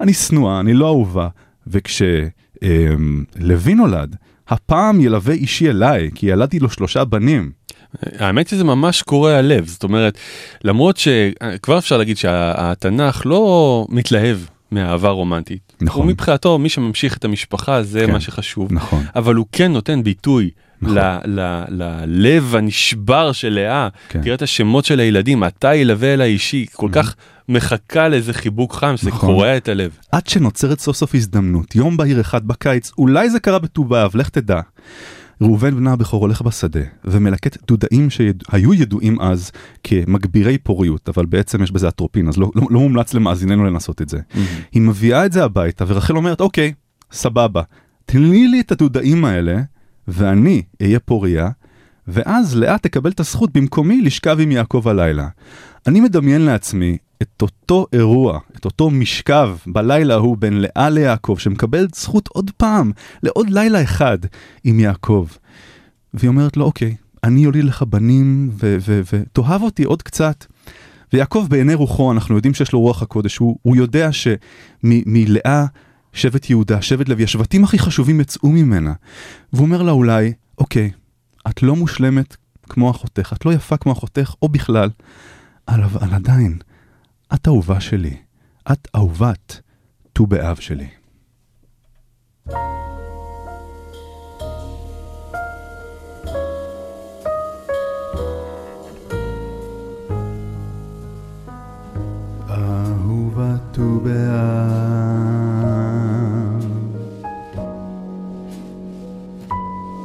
אני 0.00 0.12
שנואה, 0.12 0.60
אני 0.60 0.72
לא 0.72 0.86
אהובה. 0.86 1.28
וכשלוי 1.66 2.30
נולד, 3.76 4.16
הפעם 4.48 5.00
ילווה 5.00 5.34
אישי 5.34 5.70
אליי, 5.70 6.10
כי 6.14 6.26
ילדתי 6.26 6.58
לו 6.58 6.70
שלושה 6.70 7.04
בנים. 7.04 7.50
האמת 8.18 8.48
שזה 8.48 8.64
ממש 8.64 9.02
קורע 9.02 9.32
הלב, 9.32 9.66
זאת 9.66 9.84
אומרת, 9.84 10.18
למרות 10.64 10.96
שכבר 10.96 11.78
אפשר 11.78 11.96
להגיד 11.96 12.16
שהתנ"ך 12.16 13.22
לא 13.26 13.86
מתלהב 13.88 14.38
מאהבה 14.72 15.08
רומנטית. 15.08 15.72
נכון. 15.80 16.02
הוא 16.02 16.10
מבחינתו, 16.10 16.58
מי 16.58 16.68
שממשיך 16.68 17.16
את 17.16 17.24
המשפחה 17.24 17.82
זה 17.82 18.06
כן. 18.06 18.12
מה 18.12 18.20
שחשוב. 18.20 18.72
נכון. 18.72 19.04
אבל 19.16 19.34
הוא 19.34 19.46
כן 19.52 19.72
נותן 19.72 20.02
ביטוי 20.02 20.50
נכון. 20.82 20.96
ללב 21.68 22.54
הנשבר 22.54 23.32
של 23.32 23.48
לאה. 23.48 23.88
כן. 24.08 24.22
תראה 24.22 24.34
את 24.34 24.42
השמות 24.42 24.84
של 24.84 25.00
הילדים, 25.00 25.44
אתה 25.44 25.74
ילווה 25.74 26.14
אל 26.14 26.20
האישי, 26.20 26.66
כל 26.72 26.88
כך 26.92 27.14
מחכה 27.48 28.08
לאיזה 28.08 28.32
חיבוק 28.32 28.74
חם, 28.74 28.96
שזה 28.96 29.10
נכון. 29.10 29.28
קורע 29.28 29.56
את 29.56 29.68
הלב. 29.68 29.96
עד 30.12 30.26
שנוצרת 30.26 30.80
סוף 30.80 30.96
סוף 30.96 31.14
הזדמנות, 31.14 31.76
יום 31.76 31.96
בהיר 31.96 32.20
אחד 32.20 32.46
בקיץ, 32.46 32.90
אולי 32.98 33.30
זה 33.30 33.40
קרה 33.40 33.58
בט"ו 33.58 33.84
באב, 33.84 34.16
לך 34.16 34.28
תדע. 34.28 34.60
ראובן 35.40 35.76
בנה 35.76 35.92
הבכור 35.92 36.20
הולך 36.20 36.42
בשדה 36.42 36.80
ומלקט 37.04 37.56
דודאים 37.66 38.10
שהיו 38.10 38.74
ידועים 38.74 39.20
אז 39.20 39.50
כמגבירי 39.84 40.58
פוריות, 40.58 41.08
אבל 41.08 41.26
בעצם 41.26 41.62
יש 41.62 41.72
בזה 41.72 41.88
אטרופין, 41.88 42.28
אז 42.28 42.38
לא, 42.38 42.50
לא, 42.54 42.62
לא 42.70 42.80
מומלץ 42.80 43.14
למאזיננו 43.14 43.64
לנסות 43.64 44.02
את 44.02 44.08
זה. 44.08 44.18
היא 44.72 44.82
מביאה 44.82 45.26
את 45.26 45.32
זה 45.32 45.44
הביתה 45.44 45.84
ורחל 45.88 46.16
אומרת, 46.16 46.40
אוקיי, 46.40 46.72
סבבה, 47.12 47.62
תני 48.06 48.46
לי 48.46 48.60
את 48.60 48.72
הדודאים 48.72 49.24
האלה 49.24 49.60
ואני 50.08 50.62
אהיה 50.82 51.00
פוריה, 51.00 51.50
ואז 52.08 52.56
לאה 52.56 52.78
תקבל 52.78 53.10
את 53.10 53.20
הזכות 53.20 53.52
במקומי 53.52 54.00
לשכב 54.00 54.36
עם 54.40 54.50
יעקב 54.50 54.88
הלילה. 54.88 55.28
אני 55.86 56.00
מדמיין 56.00 56.40
לעצמי 56.40 56.96
את 57.22 57.42
אותו 57.42 57.86
אירוע, 57.92 58.38
את 58.56 58.64
אותו 58.64 58.90
משכב 58.90 59.56
בלילה 59.66 60.14
ההוא 60.14 60.36
בין 60.36 60.60
לאה 60.60 60.90
ליעקב, 60.90 61.36
שמקבל 61.38 61.86
זכות 61.94 62.28
עוד 62.28 62.50
פעם, 62.56 62.92
לעוד 63.22 63.50
לילה 63.50 63.82
אחד 63.82 64.18
עם 64.64 64.80
יעקב. 64.80 65.26
והיא 66.14 66.28
אומרת 66.28 66.56
לו, 66.56 66.64
אוקיי, 66.64 66.94
אני 67.24 67.40
יוליד 67.40 67.64
לך 67.64 67.82
בנים, 67.82 68.50
ותאהב 69.12 69.62
אותי 69.62 69.84
עוד 69.84 70.02
קצת. 70.02 70.44
ויעקב 71.12 71.46
בעיני 71.50 71.74
רוחו, 71.74 72.12
אנחנו 72.12 72.36
יודעים 72.36 72.54
שיש 72.54 72.72
לו 72.72 72.80
רוח 72.80 73.02
הקודש, 73.02 73.36
הוא, 73.36 73.58
הוא 73.62 73.76
יודע 73.76 74.10
שמלאה 74.12 75.66
שבט 76.12 76.50
יהודה, 76.50 76.82
שבט 76.82 77.08
לוי, 77.08 77.24
השבטים 77.24 77.64
הכי 77.64 77.78
חשובים 77.78 78.20
יצאו 78.20 78.48
ממנה. 78.48 78.92
והוא 79.52 79.66
אומר 79.66 79.82
לה 79.82 79.92
אולי, 79.92 80.32
אוקיי, 80.58 80.90
את 81.48 81.62
לא 81.62 81.76
מושלמת 81.76 82.36
כמו 82.62 82.90
אחותך, 82.90 83.32
את 83.36 83.46
לא 83.46 83.52
יפה 83.52 83.76
כמו 83.76 83.92
אחותך, 83.92 84.34
או 84.42 84.48
בכלל, 84.48 84.90
אבל, 85.68 86.14
עדיין, 86.14 86.58
את 87.34 87.48
אהובה 87.48 87.80
שלי, 87.80 88.16
את 88.72 88.88
אהובת 88.94 89.60
ט"ו 90.12 90.26
באב 90.26 90.56
שלי. 90.56 90.88
אהובת 102.48 103.60
ט"ו 103.72 104.00
באב 104.00 104.69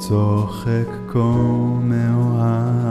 צוחק 0.07 0.89
כה 1.07 1.19
מאוהב. 1.81 2.84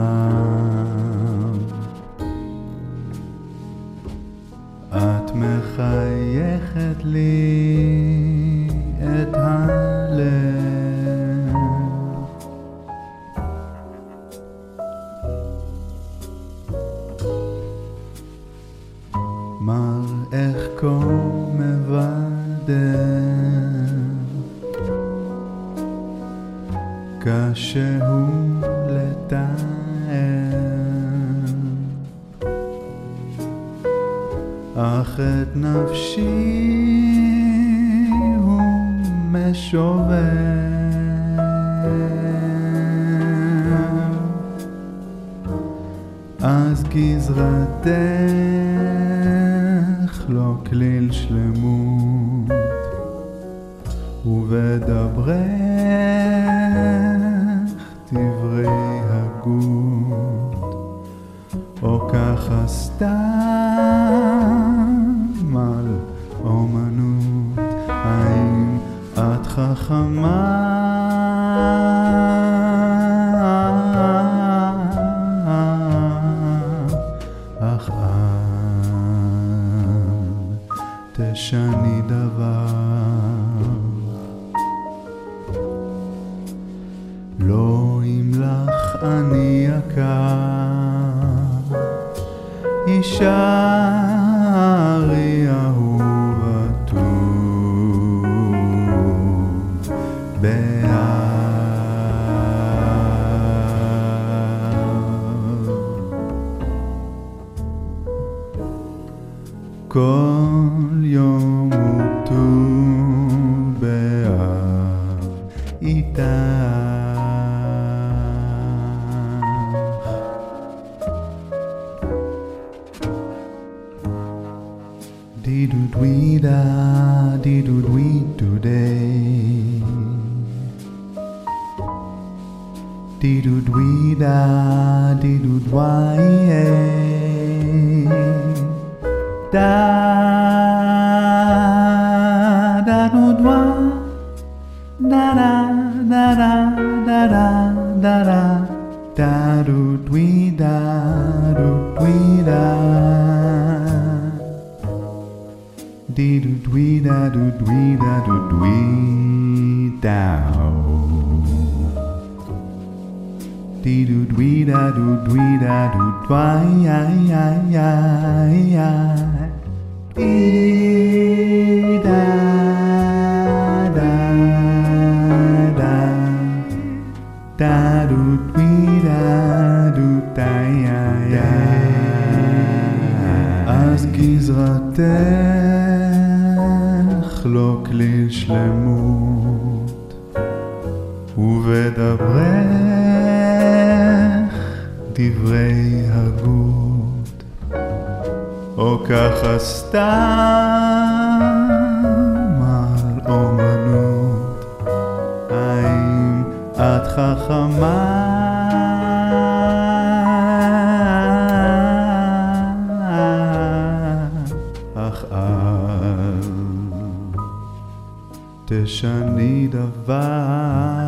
תשני 218.65 219.67
דבר. 219.67 221.04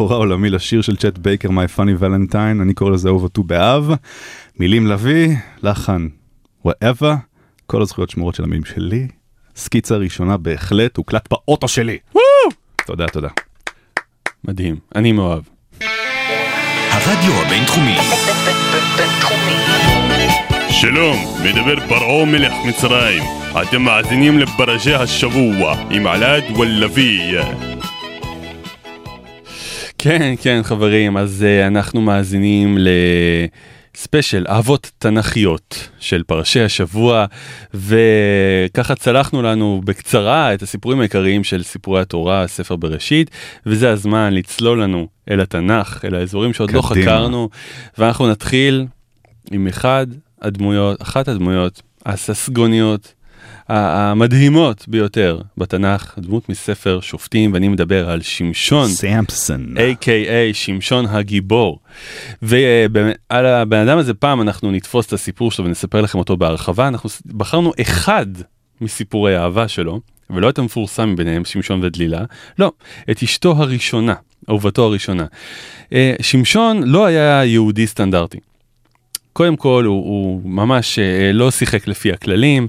בכורה 0.00 0.16
עולמי 0.16 0.50
לשיר 0.50 0.82
של 0.82 0.96
צ'ט 0.96 1.18
בייקר, 1.18 1.48
My 1.48 1.76
Funny 1.76 2.02
Valentine, 2.02 2.62
אני 2.62 2.74
קורא 2.74 2.90
לזה 2.90 3.08
אהוב 3.08 3.22
אותו 3.22 3.42
באב. 3.42 3.90
מילים 4.58 4.86
לביא, 4.86 5.36
לחן, 5.62 6.08
וואבה, 6.64 7.16
כל 7.66 7.82
הזכויות 7.82 8.10
שמורות 8.10 8.34
של 8.34 8.44
המילים 8.44 8.64
שלי. 8.64 9.08
סקיצה 9.56 9.96
ראשונה 9.96 10.36
בהחלט, 10.36 10.96
הוקלט 10.96 11.28
באוטו 11.30 11.68
שלי. 11.68 11.98
תודה, 12.86 13.06
תודה. 13.06 13.28
מדהים, 14.44 14.76
אני 14.94 15.12
מאוהב. 15.12 15.42
הרדיו 16.90 17.32
הבינתחומי. 17.32 17.96
שלום, 20.70 21.16
מדבר 21.44 21.88
פרעה 21.88 22.24
מלך 22.24 22.52
מצרים. 22.68 23.22
אתם 23.62 23.82
מאזינים 23.82 24.38
לפרשי 24.38 24.94
השבוע 24.94 25.74
עם 25.90 26.06
עלעד 26.06 26.44
ולוי. 26.58 27.69
כן, 30.02 30.34
כן, 30.42 30.60
חברים, 30.62 31.16
אז 31.16 31.44
uh, 31.46 31.66
אנחנו 31.66 32.00
מאזינים 32.00 32.78
לספיישל 33.94 34.46
אהבות 34.48 34.90
תנכיות 34.98 35.88
של 35.98 36.22
פרשי 36.22 36.60
השבוע, 36.60 37.26
וככה 37.74 38.94
צלחנו 38.94 39.42
לנו 39.42 39.80
בקצרה 39.84 40.54
את 40.54 40.62
הסיפורים 40.62 41.00
העיקריים 41.00 41.44
של 41.44 41.62
סיפורי 41.62 42.00
התורה, 42.00 42.46
ספר 42.46 42.76
בראשית, 42.76 43.30
וזה 43.66 43.90
הזמן 43.90 44.34
לצלול 44.34 44.82
לנו 44.82 45.08
אל 45.30 45.40
התנ"ך, 45.40 46.04
אל 46.04 46.14
האזורים 46.14 46.52
שעוד 46.52 46.70
לא 46.70 46.82
קדימה. 46.88 47.06
חקרנו, 47.06 47.48
ואנחנו 47.98 48.30
נתחיל 48.30 48.86
עם 49.50 49.66
אחד 49.66 50.06
הדמויות, 50.42 51.02
אחת 51.02 51.28
הדמויות 51.28 51.82
הססגוניות. 52.06 53.19
המדהימות 53.70 54.84
ביותר 54.88 55.40
בתנ"ך, 55.58 56.18
דמות 56.18 56.48
מספר 56.48 57.00
שופטים, 57.00 57.52
ואני 57.52 57.68
מדבר 57.68 58.10
על 58.10 58.22
שמשון. 58.22 58.88
סמפסון. 58.88 59.74
A.K.A. 59.76 60.52
שמשון 60.54 61.06
הגיבור. 61.06 61.78
ועל 62.42 63.46
הבן 63.46 63.88
אדם 63.88 63.98
הזה 63.98 64.14
פעם 64.14 64.40
אנחנו 64.42 64.70
נתפוס 64.70 65.06
את 65.06 65.12
הסיפור 65.12 65.50
שלו 65.50 65.64
ונספר 65.64 66.00
לכם 66.00 66.18
אותו 66.18 66.36
בהרחבה. 66.36 66.88
אנחנו 66.88 67.10
בחרנו 67.36 67.72
אחד 67.80 68.26
מסיפורי 68.80 69.36
האהבה 69.36 69.68
שלו, 69.68 70.00
ולא 70.30 70.48
את 70.48 70.58
המפורסם 70.58 71.12
מביניהם, 71.12 71.44
שמשון 71.44 71.84
ודלילה, 71.84 72.24
לא, 72.58 72.72
את 73.10 73.22
אשתו 73.22 73.52
הראשונה, 73.56 74.14
אהובתו 74.48 74.84
הראשונה. 74.84 75.26
אה, 75.92 76.14
שמשון 76.20 76.82
לא 76.82 77.06
היה 77.06 77.44
יהודי 77.44 77.86
סטנדרטי. 77.86 78.38
קודם 79.40 79.56
כל 79.56 79.84
הוא, 79.84 80.04
הוא 80.04 80.40
ממש 80.44 80.98
אה, 80.98 81.32
לא 81.32 81.50
שיחק 81.50 81.88
לפי 81.88 82.12
הכללים 82.12 82.68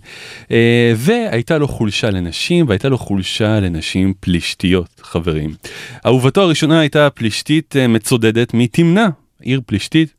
אה, 0.52 0.94
והייתה 0.96 1.58
לו 1.58 1.68
חולשה 1.68 2.10
לנשים 2.10 2.68
והייתה 2.68 2.90
לו 2.90 2.98
חולשה 2.98 3.60
לנשים 3.60 4.14
פלישתיות 4.20 5.02
חברים. 5.02 5.54
אהובתו 6.06 6.42
הראשונה 6.42 6.80
הייתה 6.80 7.10
פלישתית 7.10 7.76
אה, 7.76 7.88
מצודדת 7.88 8.54
מתמנע 8.54 9.08
עיר 9.42 9.62
פלישתית. 9.66 10.14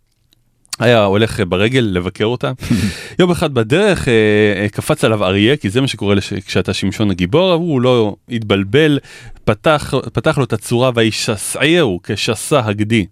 היה 0.79 1.05
הולך 1.05 1.41
ברגל 1.49 1.89
לבקר 1.93 2.25
אותה. 2.25 2.53
יום 3.19 3.31
אחד 3.31 3.55
בדרך 3.55 4.09
אה, 4.09 4.15
אה, 4.63 4.69
קפץ 4.69 5.05
עליו 5.05 5.25
אריה 5.25 5.57
כי 5.57 5.71
זה 5.71 5.81
מה 5.81 5.89
שקורה 5.89 6.15
לש... 6.15 6.33
כשאתה 6.33 6.75
שמשון 6.75 7.11
הגיבור 7.11 7.53
הוא 7.53 7.81
לא 7.81 8.17
התבלבל 8.29 8.99
פתח 9.45 9.95
פתח 10.13 10.39
לו 10.39 10.45
את 10.45 10.53
הצורה 10.53 10.91
וישסעהו 10.95 12.01
כשסה 12.03 12.61
הגדי. 12.65 13.07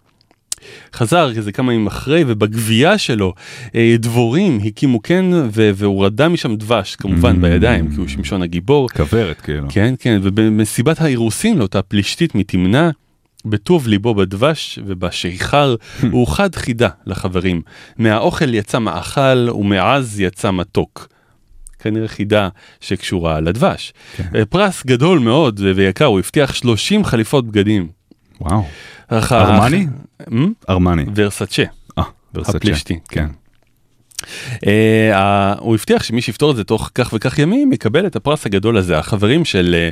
חזר 0.95 1.35
כזה 1.35 1.53
כמה 1.53 1.73
ימים 1.75 1.87
אחרי 1.87 2.25
ובגבייה 2.27 2.99
שלו 2.99 3.35
אה, 3.75 3.97
דבורים 3.99 4.61
הקימו 4.65 5.03
כן 5.03 5.25
ו- 5.33 5.71
והוא 5.75 6.05
רדה 6.07 6.29
משם 6.29 6.57
דבש 6.57 6.97
כמובן 6.97 7.37
Mm. 7.37 7.41
בידיים 7.41 7.91
כי 7.91 7.97
הוא 7.97 8.09
שמשון 8.09 8.43
הגיבור. 8.43 8.89
כוורת 8.89 9.41
כאילו. 9.41 9.67
כן 9.71 9.95
כן 9.99 10.21
ובמסיבת 10.23 11.01
האירוסין 11.01 11.59
לאותה 11.59 11.83
פלישתית 11.83 12.35
מתמנע. 12.35 12.91
בטוב 13.45 13.89
ליבו 13.89 14.15
בדבש 14.15 14.79
ובשיכר 14.87 15.75
הוא 16.13 16.27
חד 16.27 16.55
חידה 16.55 16.89
לחברים 17.07 17.63
מהאוכל 17.99 18.55
יצא 18.55 18.79
מאכל 18.79 19.49
ומעז 19.51 20.21
יצא 20.21 20.51
מתוק. 20.51 21.09
כנראה 21.79 22.09
חידה 22.09 22.49
שקשורה 22.81 23.41
לדבש. 23.41 23.93
כן. 24.17 24.45
פרס 24.51 24.87
גדול 24.87 25.19
מאוד 25.19 25.61
ויקר 25.75 26.05
הוא 26.05 26.19
הבטיח 26.19 26.55
30 26.55 27.05
חליפות 27.05 27.47
בגדים. 27.47 27.89
וואו. 28.41 28.65
אך- 29.11 29.33
ארמני? 29.33 29.87
ארמני. 30.69 31.05
ורסצ'ה. 31.15 31.63
אה, 31.99 32.03
ורסצ'ה. 32.35 32.57
הפלישתי, 32.57 32.99
כן. 33.09 33.27
ה- 35.15 35.55
הוא 35.59 35.75
הבטיח 35.75 36.03
שמי 36.03 36.23
שיפתור 36.23 36.51
את 36.51 36.57
זה 36.57 36.65
תוך 36.65 36.91
כך 36.95 37.11
וכך 37.13 37.39
ימים 37.39 37.73
יקבל 37.73 38.07
את 38.07 38.17
הפרס 38.17 38.47
הגדול 38.47 38.77
הזה. 38.77 38.99
החברים 38.99 39.45
של 39.45 39.75
אה, 39.79 39.89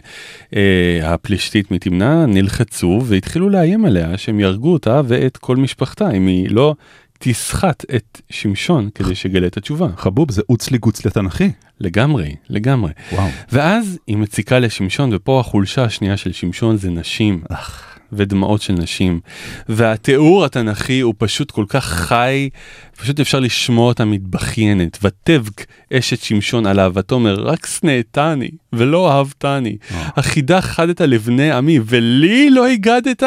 אה, 1.03 1.15
הפלישתית 1.15 1.71
מתמנע 1.71 2.27
נלחצו 2.27 3.03
והתחילו 3.05 3.49
לאיים 3.49 3.85
עליה 3.85 4.19
שהם 4.19 4.41
יהרגו 4.41 4.73
אותה 4.73 5.01
ואת 5.07 5.37
כל 5.37 5.57
משפחתה 5.57 6.11
אם 6.11 6.27
היא 6.27 6.51
לא 6.51 6.75
תסחט 7.19 7.85
את 7.97 8.21
שמשון 8.31 8.89
כדי 8.95 9.15
שיגלה 9.15 9.47
את 9.47 9.57
התשובה. 9.57 9.87
חבוב 9.97 10.31
זה 10.31 10.43
אוצלי 10.49 10.79
גוצלי 10.79 11.11
תנכי. 11.11 11.51
לגמרי, 11.81 12.35
לגמרי. 12.51 12.93
וואו. 13.13 13.29
ואז 13.53 13.99
היא 14.07 14.17
מציקה 14.17 14.59
לשמשון 14.59 15.11
ופה 15.13 15.41
החולשה 15.41 15.85
השנייה 15.85 16.17
של 16.17 16.33
שמשון 16.33 16.77
זה 16.77 16.91
נשים. 16.91 17.43
ודמעות 18.13 18.63
של 18.63 18.73
נשים. 18.73 19.21
והתיאור 19.69 20.45
התנ"כי 20.45 21.01
הוא 21.01 21.15
פשוט 21.19 21.51
כל 21.51 21.65
כך 21.69 21.85
חי, 21.85 22.49
פשוט 22.97 23.21
אפשר 23.21 23.41
לשמוע 23.41 23.89
אותה 23.89 24.05
מתבכיינת. 24.05 24.99
ותבק 25.03 25.67
אשת 25.93 26.23
שמשון 26.23 26.67
על 26.67 26.81
אהבתומר, 26.81 27.35
רק 27.35 27.67
שנאתני 27.67 28.51
ולא 28.73 29.13
אהבתני. 29.13 29.77
החידה 29.91 30.61
חדת 30.61 31.01
לבני 31.01 31.53
עמי, 31.53 31.79
ולי 31.85 32.51
לא 32.51 32.67
הגדת? 32.67 33.23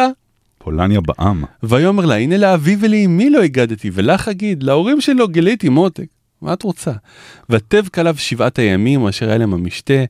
פולניה 0.57 1.01
בעם. 1.01 1.43
ויאמר 1.63 2.05
לה, 2.05 2.15
הנה 2.15 2.37
לאבי 2.37 2.75
ולאמי 2.79 3.29
לא 3.29 3.43
הגדתי, 3.43 3.89
ולך 3.93 4.27
אגיד, 4.27 4.63
להורים 4.63 5.01
שלו 5.01 5.27
גיליתי 5.27 5.69
מותק. 5.69 6.05
מה 6.41 6.53
את 6.53 6.63
רוצה? 6.63 6.91
ותבק 7.49 7.99
עליו 7.99 8.15
שבעת 8.17 8.59
הימים 8.59 9.07
אשר 9.07 9.29
היה 9.29 9.37
להם 9.37 9.53
המשתה, 9.53 10.03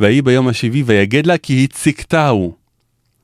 ויהי 0.00 0.22
ביום 0.22 0.48
השביעי 0.48 0.82
ויגד 0.82 1.26
לה 1.26 1.38
כי 1.38 1.64
הציקתהו. 1.64 2.54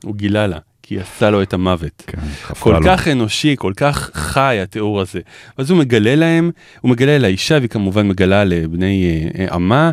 הוא 0.03 0.15
גילה 0.15 0.47
לה, 0.47 0.59
כי 0.87 0.99
עשה 0.99 1.29
לו 1.29 1.41
את 1.41 1.53
המוות. 1.53 2.03
כן, 2.07 2.17
כל 2.59 2.71
לו. 2.71 2.79
כך 2.85 3.07
אנושי, 3.07 3.55
כל 3.57 3.73
כך 3.75 4.09
חי 4.13 4.59
התיאור 4.61 5.01
הזה. 5.01 5.19
אז 5.57 5.69
הוא 5.69 5.79
מגלה 5.79 6.15
להם, 6.15 6.51
הוא 6.81 6.91
מגלה 6.91 7.17
לאישה, 7.17 7.57
והיא 7.57 7.69
כמובן 7.69 8.07
מגלה 8.07 8.43
לבני 8.43 9.05
אה, 9.05 9.41
אה, 9.41 9.53
עמה, 9.53 9.91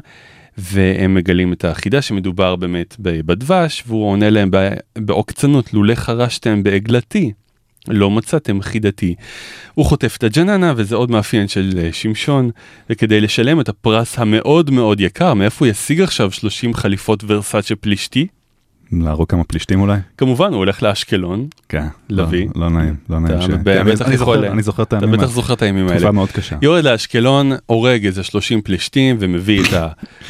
והם 0.59 1.15
מגלים 1.15 1.53
את 1.53 1.65
החידה 1.65 2.03
שמדובר 2.03 2.57
באמת 2.57 2.97
בדבש, 2.99 3.85
והוא 3.87 4.11
עונה 4.11 4.31
להם 4.31 4.51
בעוקצנות, 4.99 5.75
לולא 5.75 5.95
חרשתם 5.95 6.63
בעגלתי. 6.63 7.33
לא 7.89 8.11
מצאתם 8.11 8.63
חידתי. 8.63 9.15
הוא 9.75 9.87
חוטף 9.87 10.17
את 10.17 10.25
הג'ננה 10.25 10.73
וזה 10.77 10.97
עוד 10.97 11.11
מאפיין 11.11 11.49
של 11.49 11.71
אה, 11.79 11.89
שמשון 11.93 12.51
וכדי 12.91 13.21
לשלם 13.21 13.61
את 13.61 13.69
הפרס 13.69 14.19
המאוד 14.19 14.71
מאוד 14.71 15.01
יקר 15.01 15.35
מאיפה 15.35 15.65
הוא 15.65 15.71
ישיג 15.71 16.01
עכשיו 16.01 16.33
30 16.33 16.75
חליפות 16.75 17.25
ורסאצ'ה 17.27 17.77
פלישתי 17.77 18.27
להרוג 18.93 19.29
כמה 19.29 19.45
פלישתים 19.45 19.81
אולי? 19.81 19.99
כמובן 20.19 20.47
הוא 20.49 20.57
הולך 20.57 20.83
לאשקלון 20.83 21.47
כן. 21.69 21.87
לביא. 22.11 22.47
לא- 22.55 22.61
לא 22.63 22.71
נעים, 22.71 22.95
לא 23.11 23.19
נעים. 23.21 23.37
אתה 23.39 23.43
ש- 23.47 23.49
ב- 23.65 23.83
בטח 23.91 24.07
אני 24.07 24.15
יכול- 24.15 24.45
אני 24.45 24.63
זוכר 24.63 24.83
את 24.83 24.89
אתה 24.89 24.97
הימים 24.97 25.13
בטח 25.13 25.23
האלה. 25.23 25.33
זוכר 25.33 25.55
את 25.55 25.63
הימים 25.63 25.87
האלה. 25.89 25.99
תקופה 25.99 26.13
מאוד 26.13 26.31
קשה. 26.31 26.57
יורד 26.63 26.85
לאשקלון, 26.85 27.53
הורג 27.67 28.07
איזה 28.07 28.23
30 28.23 28.61
פלישתים 28.63 29.17
ומביא 29.21 29.61
את 29.63 29.67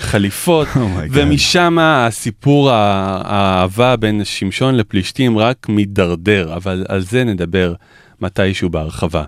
החליפות, 0.00 0.68
Oh. 0.74 0.78
ומשם 1.10 1.78
הסיפור 1.80 2.70
האהבה 2.72 3.96
בין 3.96 4.24
שמשון 4.24 4.74
לפלישתים 4.74 5.38
רק 5.38 5.68
מידרדר, 5.68 6.54
אבל 6.56 6.84
על 6.88 7.00
זה 7.00 7.24
נדבר 7.24 7.74
מתישהו 8.20 8.70
בהרחבה. 8.70 9.24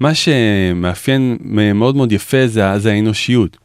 מה 0.00 0.10
שמאפיין 0.14 1.36
מאוד 1.74 1.96
מאוד 1.96 2.12
יפה 2.12 2.46
זה, 2.46 2.78
זה 2.78 2.92
האנושיות. 2.92 3.56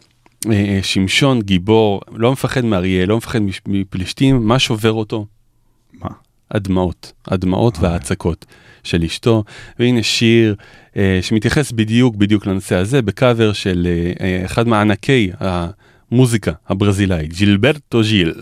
אה, 0.51 0.79
שמשון 0.83 1.41
גיבור, 1.41 2.01
לא 2.11 2.31
מפחד 2.31 2.65
מאריה, 2.65 3.05
לא 3.05 3.17
מפחד 3.17 3.39
מפלישתים, 3.67 4.47
מה 4.47 4.59
שובר 4.59 4.91
אותו? 4.91 5.25
מה? 5.93 6.09
הדמעות, 6.51 7.13
הדמעות 7.27 7.77
וההצקות 7.79 8.45
של 8.83 9.03
אשתו, 9.03 9.43
והנה 9.79 10.03
שיר 10.03 10.55
אה, 10.97 11.19
שמתייחס 11.21 11.71
בדיוק 11.71 12.15
בדיוק 12.15 12.45
לנושא 12.45 12.75
הזה 12.75 13.01
בקאבר 13.01 13.53
של 13.53 13.87
אה, 13.89 14.25
אה, 14.25 14.45
אחד 14.45 14.67
מענקי 14.67 15.31
המוזיקה 15.39 16.51
הברזילאית, 16.67 17.33
ג'ילברטו 17.33 18.03
ז'יל. 18.03 18.33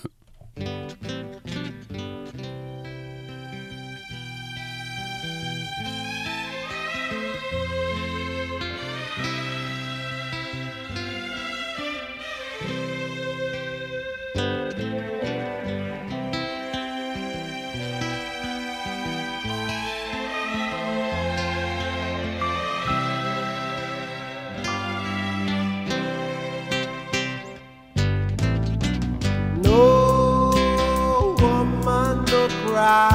Cry. 32.86 33.15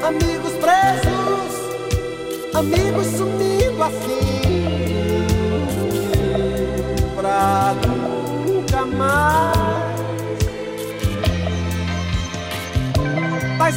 Amigos 0.07 0.53
presos, 0.53 1.53
amigos 2.55 3.07
sumindo 3.07 3.83
assim, 3.83 5.27
pra 7.17 7.75
nunca 7.87 8.87
mais. 8.87 9.70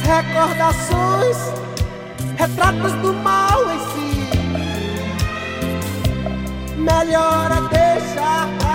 Recordações, 0.00 1.36
retratos 2.36 2.92
do 2.94 3.12
mal 3.12 3.60
em 3.70 3.78
si. 3.78 4.28
Melhor 6.76 7.50
é 7.52 7.60
deixar 7.68 8.48
pra. 8.58 8.74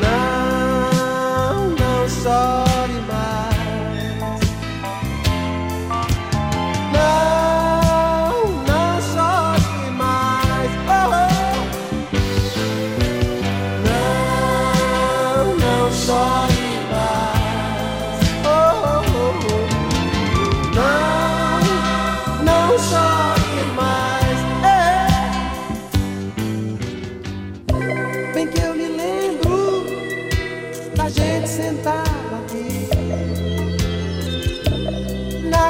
Não, 0.00 1.70
não 1.70 2.08
chore 2.08 2.61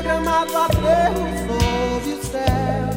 na 0.02 0.20
grama 0.20 0.44
do 0.46 0.56
aterro 0.56 1.26
sob 1.46 2.12
o 2.12 2.24
céu, 2.24 2.90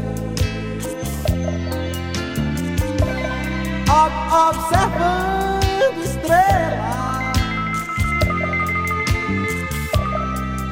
Ob- 3.90 4.50
observando 4.50 6.04
estrelas. 6.04 7.38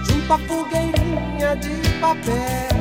Junto 0.07 0.33
à 0.33 0.37
fogueirinha 0.39 1.55
de 1.57 1.75
papel. 1.99 2.73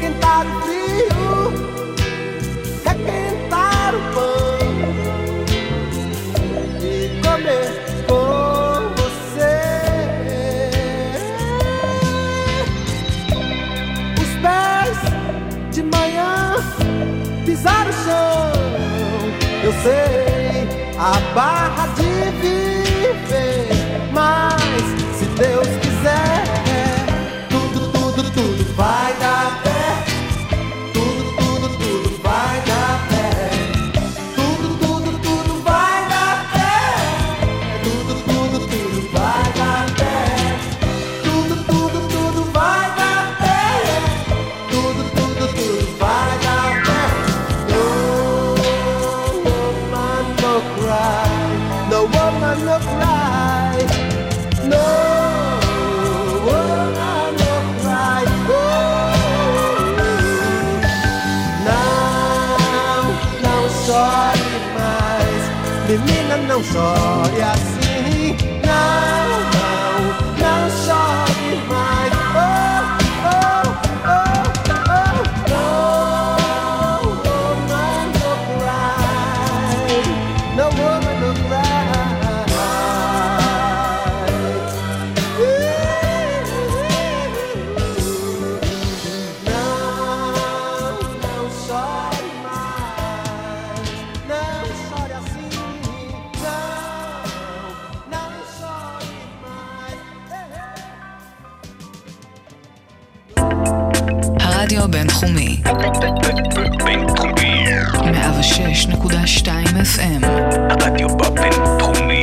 Quentar 0.00 0.46
o 0.46 0.60
frio, 0.62 1.69
sei 19.82 20.68
a 20.98 21.34
barra 21.34 21.86
de 21.94 22.29
הרדיו 104.80 104.98
הבינתחומי, 104.98 105.62
בינתחומי. 106.84 107.64
106.2 109.44 109.46
FM, 109.96 110.26
הרדיו 110.70 111.08
בבינתחומי. 111.08 112.22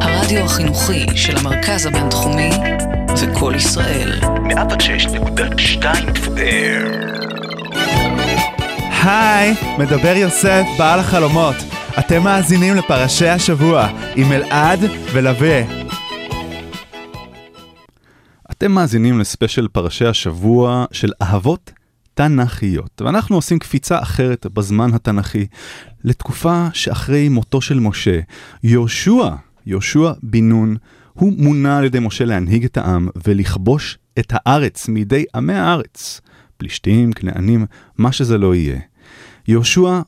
הרדיו 0.00 0.44
החינוכי 0.44 1.06
של 1.14 1.36
המרכז 1.36 1.86
הבינתחומי 1.86 2.50
זה 3.14 3.26
קול 3.34 3.54
ישראל. 3.54 4.20
106.2 4.20 5.84
FM. 6.14 6.86
היי, 9.04 9.54
מדבר 9.78 10.14
יוסף, 10.16 10.64
בעל 10.78 11.00
החלומות. 11.00 11.56
אתם 11.98 12.22
מאזינים 12.22 12.74
לפרשי 12.74 13.28
השבוע 13.28 13.88
עם 14.16 14.32
אלעד 14.32 14.80
ולווה. 15.12 15.62
אתם 18.50 18.72
מאזינים 18.72 19.20
לספיישל 19.20 19.68
פרשי 19.68 20.06
השבוע 20.06 20.84
של 20.92 21.12
אהבות 21.22 21.70
תנ"כיות, 22.14 23.02
ואנחנו 23.04 23.36
עושים 23.36 23.58
קפיצה 23.58 24.02
אחרת 24.02 24.46
בזמן 24.46 24.94
התנ"כי, 24.94 25.46
לתקופה 26.04 26.68
שאחרי 26.72 27.28
מותו 27.28 27.60
של 27.60 27.80
משה, 27.80 28.20
יהושע, 28.62 29.28
יהושע 29.66 30.12
בן 30.22 30.48
נון, 30.48 30.76
הוא 31.12 31.32
מונה 31.36 31.78
על 31.78 31.84
ידי 31.84 31.98
משה 32.00 32.24
להנהיג 32.24 32.64
את 32.64 32.76
העם 32.76 33.08
ולכבוש 33.26 33.98
את 34.18 34.26
הארץ 34.30 34.88
מידי 34.88 35.24
עמי 35.34 35.54
הארץ, 35.54 36.20
פלישתים, 36.56 37.12
כנענים, 37.12 37.66
מה 37.98 38.12
שזה 38.12 38.38
לא 38.38 38.54
יהיה. 38.54 38.80
יהושע 39.48 40.00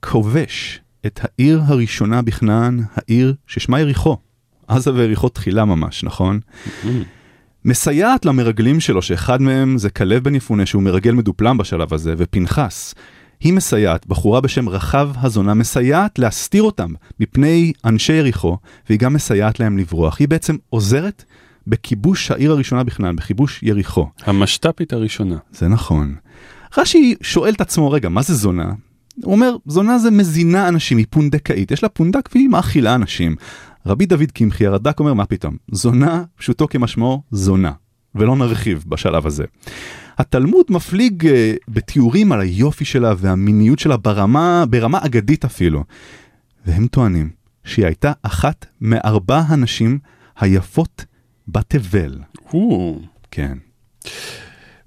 כובש 0.00 0.80
את 1.06 1.20
העיר 1.22 1.62
הראשונה 1.66 2.22
בכנען, 2.22 2.80
העיר 2.94 3.34
ששמה 3.46 3.80
יריחו. 3.80 4.16
עזה 4.68 4.94
ויריחו 4.94 5.28
תחילה 5.28 5.64
ממש, 5.64 6.04
נכון? 6.04 6.40
מסייעת 7.66 8.24
למרגלים 8.24 8.80
שלו, 8.80 9.02
שאחד 9.02 9.42
מהם 9.42 9.78
זה 9.78 9.90
כלב 9.90 10.24
בן 10.24 10.34
יפונה, 10.34 10.66
שהוא 10.66 10.82
מרגל 10.82 11.12
מדופלם 11.12 11.58
בשלב 11.58 11.94
הזה, 11.94 12.14
ופנחס. 12.18 12.94
היא 13.40 13.52
מסייעת, 13.52 14.06
בחורה 14.06 14.40
בשם 14.40 14.68
רחב 14.68 15.10
הזונה, 15.20 15.54
מסייעת 15.54 16.18
להסתיר 16.18 16.62
אותם 16.62 16.90
מפני 17.20 17.72
אנשי 17.84 18.12
יריחו, 18.12 18.58
והיא 18.88 18.98
גם 18.98 19.14
מסייעת 19.14 19.60
להם 19.60 19.78
לברוח. 19.78 20.20
היא 20.20 20.28
בעצם 20.28 20.56
עוזרת 20.70 21.24
בכיבוש 21.66 22.30
העיר 22.30 22.52
הראשונה 22.52 22.84
בכנען, 22.84 23.16
בכיבוש 23.16 23.62
יריחו. 23.62 24.08
המשת"פית 24.24 24.92
הראשונה. 24.92 25.36
זה 25.52 25.68
נכון. 25.68 26.14
רש"י 26.78 27.14
שואל 27.20 27.52
את 27.52 27.60
עצמו, 27.60 27.90
רגע, 27.90 28.08
מה 28.08 28.22
זה 28.22 28.34
זונה? 28.34 28.72
הוא 29.22 29.32
אומר, 29.32 29.56
זונה 29.66 29.98
זה 29.98 30.10
מזינה 30.10 30.68
אנשים, 30.68 30.98
היא 30.98 31.06
פונדקאית, 31.10 31.70
יש 31.70 31.82
לה 31.82 31.88
פונדק 31.88 32.28
והיא 32.34 32.48
מאכילה 32.48 32.94
אנשים. 32.94 33.36
רבי 33.86 34.06
דוד 34.06 34.30
קמחי 34.34 34.66
הרד"ק 34.66 35.00
אומר, 35.00 35.14
מה 35.14 35.26
פתאום? 35.26 35.56
זונה, 35.72 36.22
פשוטו 36.36 36.68
כמשמעו, 36.68 37.22
זונה. 37.30 37.72
ולא 38.14 38.36
נרחיב 38.36 38.84
בשלב 38.88 39.26
הזה. 39.26 39.44
התלמוד 40.18 40.66
מפליג 40.70 41.26
אה, 41.26 41.54
בתיאורים 41.68 42.32
על 42.32 42.40
היופי 42.40 42.84
שלה 42.84 43.14
והמיניות 43.18 43.78
שלה 43.78 43.96
ברמה, 43.96 44.64
ברמה 44.70 44.98
אגדית 45.04 45.44
אפילו. 45.44 45.84
והם 46.66 46.86
טוענים 46.86 47.30
שהיא 47.64 47.86
הייתה 47.86 48.12
אחת 48.22 48.66
מארבע 48.80 49.38
הנשים 49.38 49.98
היפות 50.38 51.04
בתבל. 51.48 52.18
כן. 53.30 53.58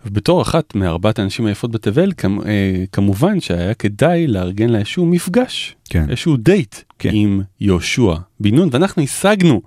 ובתור 0.10 0.42
אחת 0.42 0.76
מארבעת 0.76 1.20
הנשים 1.20 1.46
היפות 1.46 1.72
בתבל, 1.72 2.12
כמ, 2.18 2.42
אה, 2.42 2.84
כמובן 2.92 3.40
שהיה 3.40 3.74
כדאי 3.74 4.28
לארגן 4.28 4.70
לה 4.70 4.78
איזשהו 4.78 5.06
מפגש, 5.06 5.76
כן. 5.90 6.10
איזשהו 6.10 6.38
דייט 6.38 6.76
כן. 7.00 7.10
עם 7.14 7.42
יהושע 7.60 8.14
בן 8.40 8.56
נון, 8.56 8.70
ואנחנו 8.72 9.04
השגנו 9.04 9.62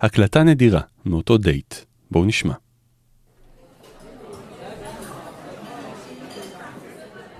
הקלטה 0.00 0.42
נדירה 0.42 0.80
מאותו 1.06 1.38
דייט. 1.38 1.74
בואו 2.10 2.24
נשמע. 2.24 2.54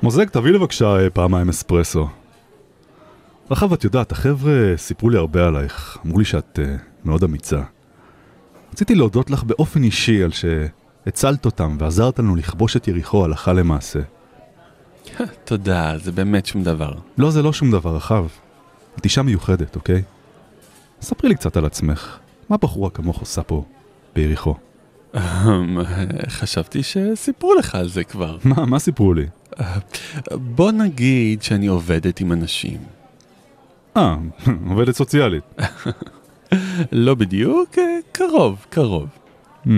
מוזג, 0.02 0.24
תביא 0.24 0.50
לי 0.50 0.58
בבקשה 0.58 0.96
אה, 0.96 1.10
פעמיים 1.10 1.48
אספרסו. 1.48 2.08
רחב, 3.50 3.72
את 3.72 3.84
יודעת, 3.84 4.12
החבר'ה 4.12 4.76
סיפרו 4.76 5.10
לי 5.10 5.18
הרבה 5.18 5.46
עלייך. 5.46 5.98
אמרו 6.06 6.18
לי 6.18 6.24
שאת 6.24 6.58
uh, 6.58 6.82
מאוד 7.04 7.24
אמיצה. 7.24 7.62
רציתי 8.72 8.94
להודות 8.94 9.30
לך 9.30 9.44
באופן 9.44 9.82
אישי 9.82 10.22
על 10.22 10.30
שהצלת 11.04 11.44
אותם 11.44 11.76
ועזרת 11.80 12.18
לנו 12.18 12.36
לכבוש 12.36 12.76
את 12.76 12.88
יריחו 12.88 13.24
הלכה 13.24 13.52
למעשה. 13.52 14.00
תודה, 15.44 15.98
זה 15.98 16.12
באמת 16.12 16.46
שום 16.46 16.62
דבר. 16.62 16.92
לא, 17.18 17.30
זה 17.30 17.42
לא 17.42 17.52
שום 17.52 17.70
דבר, 17.70 17.96
רחב. 17.96 18.26
את 18.98 19.04
אישה 19.04 19.22
מיוחדת, 19.22 19.76
אוקיי? 19.76 20.02
ספרי 21.02 21.28
לי 21.28 21.34
קצת 21.34 21.56
על 21.56 21.66
עצמך. 21.66 22.18
מה 22.48 22.56
בחורה 22.56 22.90
כמוך 22.90 23.20
עושה 23.20 23.42
פה, 23.42 23.64
ביריחו? 24.14 24.54
אמ, 25.16 25.78
חשבתי 26.28 26.82
שסיפרו 26.82 27.54
לך 27.54 27.74
על 27.74 27.88
זה 27.88 28.04
כבר. 28.04 28.38
מה, 28.44 28.66
מה 28.66 28.78
סיפרו 28.78 29.14
לי? 29.14 29.26
בוא 30.56 30.72
נגיד 30.72 31.42
שאני 31.42 31.66
עובדת 31.66 32.20
עם 32.20 32.32
אנשים. 32.32 32.78
אה, 33.96 34.16
עובדת 34.70 34.94
סוציאלית. 34.94 35.44
לא 36.92 37.14
בדיוק, 37.14 37.78
אה, 37.78 37.84
קרוב, 38.12 38.66
קרוב. 38.70 39.08
Hmm. 39.66 39.68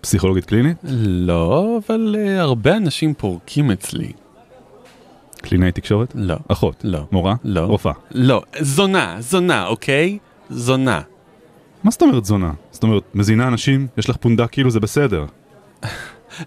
פסיכולוגית 0.00 0.44
קלינית? 0.44 0.76
לא, 1.06 1.78
אבל 1.86 2.16
אה, 2.18 2.40
הרבה 2.40 2.76
אנשים 2.76 3.14
פורקים 3.14 3.70
אצלי. 3.70 4.12
קלינאי 5.36 5.72
תקשורת? 5.72 6.12
לא. 6.14 6.36
אחות? 6.48 6.76
לא. 6.84 7.00
מורה? 7.12 7.34
לא. 7.44 7.60
רופאה? 7.60 7.92
לא, 8.10 8.42
זונה, 8.60 9.16
זונה, 9.18 9.66
אוקיי? 9.66 10.18
זונה. 10.50 11.00
מה 11.84 11.90
זאת 11.90 12.02
אומרת 12.02 12.24
זונה? 12.24 12.52
זאת 12.70 12.82
אומרת, 12.82 13.02
מזינה 13.14 13.48
אנשים, 13.48 13.86
יש 13.96 14.10
לך 14.10 14.16
פונדק 14.16 14.48
כאילו 14.50 14.70
זה 14.70 14.80
בסדר. 14.80 15.26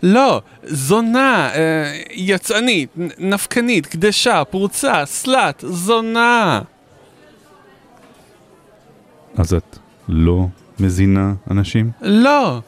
לא, 0.04 0.42
זונה, 0.64 1.50
אה, 1.56 2.02
יצאנית, 2.12 2.90
נפקנית, 3.20 3.86
קדשה, 3.86 4.44
פרוצה, 4.46 5.06
סלאט, 5.06 5.64
זונה. 5.68 6.62
אז 9.38 9.54
את 9.54 9.78
לא 10.08 10.48
מזינה 10.80 11.34
אנשים? 11.52 11.92
לא. 12.02 12.60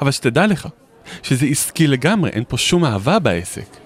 אבל 0.00 0.10
שתדע 0.10 0.46
לך, 0.46 0.68
שזה 1.22 1.46
עסקי 1.46 1.86
לגמרי, 1.86 2.30
אין 2.30 2.44
פה 2.48 2.56
שום 2.56 2.84
אהבה 2.84 3.18
בעסק. 3.18 3.76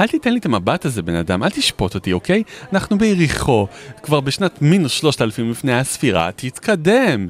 אל 0.00 0.06
תיתן 0.06 0.32
לי 0.32 0.38
את 0.38 0.46
המבט 0.46 0.84
הזה, 0.84 1.02
בן 1.02 1.14
אדם, 1.14 1.42
אל 1.42 1.50
תשפוט 1.50 1.94
אותי, 1.94 2.12
אוקיי? 2.12 2.42
אנחנו 2.72 2.98
ביריחו, 2.98 3.66
כבר 4.02 4.20
בשנת 4.20 4.62
מינוס 4.62 4.92
שלושת 4.92 5.22
אלפים 5.22 5.50
לפני 5.50 5.78
הספירה, 5.78 6.30
תתקדם. 6.36 7.28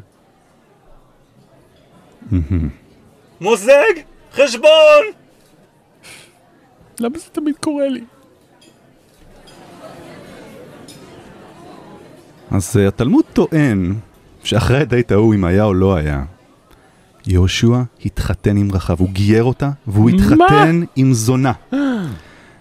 מוזג! 3.40 3.72
חשבון! 4.32 5.04
למה 7.00 7.18
זה 7.18 7.24
תמיד 7.32 7.54
קורה 7.60 7.88
לי? 7.88 8.04
אז 12.50 12.76
uh, 12.76 12.88
התלמוד 12.88 13.24
טוען 13.32 13.94
שאחרי 14.46 14.80
הדייט 14.80 15.12
ההוא, 15.12 15.34
אם 15.34 15.44
היה 15.44 15.64
או 15.64 15.74
לא 15.74 15.96
היה, 15.96 16.24
יהושע 17.26 17.82
התחתן 18.04 18.56
עם 18.56 18.72
רחב, 18.72 19.00
הוא 19.00 19.08
גייר 19.12 19.44
אותה, 19.44 19.70
והוא 19.86 20.10
מה? 20.10 20.16
התחתן 20.16 20.82
עם 20.96 21.12
זונה. 21.12 21.52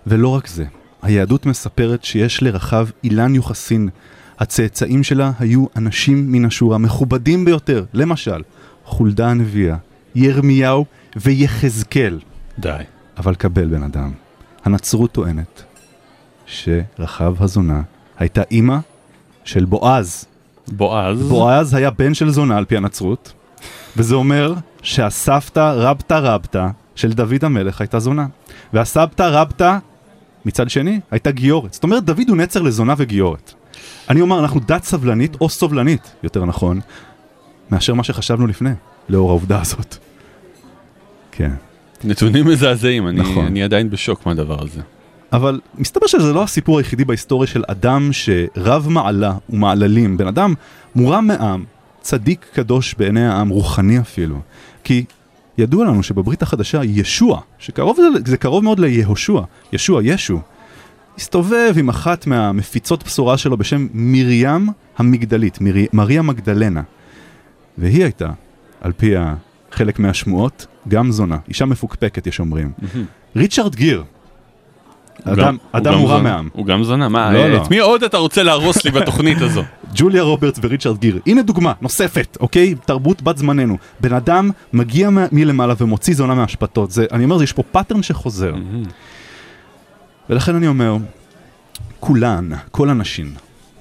ולא 0.08 0.28
רק 0.28 0.48
זה, 0.48 0.66
היהדות 1.02 1.46
מספרת 1.46 2.04
שיש 2.04 2.44
לרחב 2.44 2.88
אילן 3.04 3.36
יוחסין. 3.36 3.90
הצאצאים 4.40 5.04
שלה 5.04 5.32
היו 5.40 5.66
אנשים 5.76 6.32
מן 6.32 6.46
השורה, 6.46 6.78
מכובדים 6.78 7.46
ביותר, 7.46 7.86
למשל, 7.94 8.42
חולדה 8.86 9.28
הנביאה, 9.28 9.76
ירמיהו 10.16 10.86
ויחזקאל. 11.16 12.20
די. 12.60 12.78
אבל 13.18 13.36
קבל 13.36 13.68
בן 13.68 13.84
אדם, 13.84 14.12
הנצרות 14.64 15.12
טוענת 15.12 15.64
שרחב 16.46 17.44
הזונה 17.44 17.82
הייתה 18.18 18.42
אימא 18.52 18.78
של 19.44 19.66
בועז. 19.66 20.26
בועז. 20.68 21.30
בועז 21.30 21.74
היה 21.74 21.90
בן 21.90 22.14
של 22.14 22.30
זונה 22.30 22.58
על 22.58 22.66
פי 22.66 22.78
הנצרות, 22.78 23.34
וזה 23.98 24.16
אומר 24.16 24.54
שהסבתא 24.82 25.74
רבתא 25.76 26.14
רבתא 26.14 26.68
של 26.96 27.14
דוד 27.14 27.46
המלך 27.46 27.82
הייתה 27.82 28.00
זונה, 28.00 28.26
והסבתא 28.74 29.24
רבתא 29.24 29.78
מצד 30.46 30.70
שני 30.70 31.00
הייתה 31.12 31.32
גיורת. 31.32 31.74
זאת 31.74 31.84
אומרת, 31.84 32.04
דוד 32.04 32.30
הוא 32.30 32.38
נצר 32.38 32.62
לזונה 32.62 32.94
וגיורת. 32.98 33.54
אני 34.10 34.22
אומר, 34.22 34.40
אנחנו 34.40 34.60
דת 34.60 34.84
סבלנית 34.84 35.38
או 35.42 35.50
סובלנית, 35.50 36.12
יותר 36.24 36.46
נכון, 36.46 36.80
מאשר 37.72 37.94
מה 37.94 38.04
שחשבנו 38.04 38.48
לפני, 38.48 38.70
לאור 39.10 39.30
העובדה 39.30 39.62
הזאת. 39.62 39.98
כן. 41.32 41.52
נתונים 42.04 42.48
מזעזעים, 42.48 43.08
אני, 43.08 43.20
נכון. 43.20 43.46
אני 43.46 43.64
עדיין 43.64 43.90
בשוק 43.90 44.26
מהדבר 44.26 44.64
הזה. 44.64 44.82
אבל 45.36 45.60
מסתבר 45.78 46.08
שזה 46.08 46.34
לא 46.34 46.44
הסיפור 46.44 46.78
היחידי 46.78 47.06
בהיסטוריה 47.06 47.48
של 47.48 47.64
אדם 47.68 48.10
שרב 48.12 48.88
מעלה 48.90 49.34
ומעללים, 49.50 50.18
בן 50.18 50.28
אדם 50.28 50.54
מורם 50.96 51.28
מעם, 51.28 51.64
צדיק 52.02 52.46
קדוש 52.54 52.96
בעיני 52.98 53.28
העם, 53.28 53.50
רוחני 53.50 54.00
אפילו. 54.00 54.40
כי 54.84 55.06
ידוע 55.58 55.86
לנו 55.86 56.04
שבברית 56.04 56.42
החדשה 56.42 56.84
ישוע, 56.84 57.42
שקרוב 57.60 57.98
זה, 57.98 58.08
זה 58.26 58.38
קרוב 58.38 58.64
מאוד 58.64 58.80
ליהושע, 58.80 59.42
ישוע, 59.74 60.02
ישו, 60.04 60.40
הסתובב 61.18 61.74
עם 61.78 61.90
אחת 61.90 62.28
מהמפיצות 62.28 63.04
בשורה 63.04 63.38
שלו 63.38 63.58
בשם 63.58 63.88
מרים 63.94 64.70
המגדלית, 64.98 65.62
מר... 65.62 65.74
מריה 65.94 66.22
מגדלנה. 66.22 66.82
והיא 67.78 68.04
הייתה, 68.04 68.30
על 68.82 68.92
פי 68.92 69.14
חלק 69.72 70.00
מהשמועות, 70.00 70.66
גם 70.88 71.12
זונה, 71.12 71.38
אישה 71.48 71.66
מפוקפקת 71.66 72.28
יש 72.28 72.40
אומרים. 72.40 72.72
ריצ'רד 73.36 73.76
גיר, 73.76 74.04
אדם, 75.26 75.94
הוא 75.94 76.08
זונה. 76.08 76.24
מעם. 76.24 76.50
הוא 76.54 76.66
גם 76.66 76.84
זונה, 76.84 77.10
מה, 77.10 77.32
לא, 77.34 77.48
לא. 77.48 77.64
את 77.64 77.72
מי 77.72 77.80
עוד 77.80 78.04
אתה 78.04 78.18
רוצה 78.18 78.44
להרוס 78.44 78.86
לי 78.86 78.92
בתוכנית 78.92 79.42
הזו? 79.42 79.64
ג'וליה 79.96 80.24
רוברטס 80.24 80.60
וריצ'רד 80.64 80.98
גיר. 80.98 81.20
הנה 81.26 81.42
דוגמה 81.42 81.74
נוספת, 81.82 82.38
אוקיי? 82.40 82.76
תרבות 82.86 83.22
בת 83.22 83.38
זמננו. 83.38 83.78
בן 84.00 84.14
אדם 84.14 84.52
מגיע 84.74 85.10
מלמעלה 85.32 85.74
ומוציא 85.78 86.16
זונה 86.16 86.36
מהאשפתות. 86.36 86.92
זה, 86.92 87.06
אני 87.12 87.24
אומר, 87.24 87.44
יש 87.44 87.54
פה 87.54 87.64
pattern 87.64 88.04
שחוזר. 88.04 88.54
ולכן 90.30 90.56
אני 90.56 90.68
אומר, 90.68 90.98
כולן, 92.00 92.50
כל 92.72 92.90
הנשים, 92.90 93.34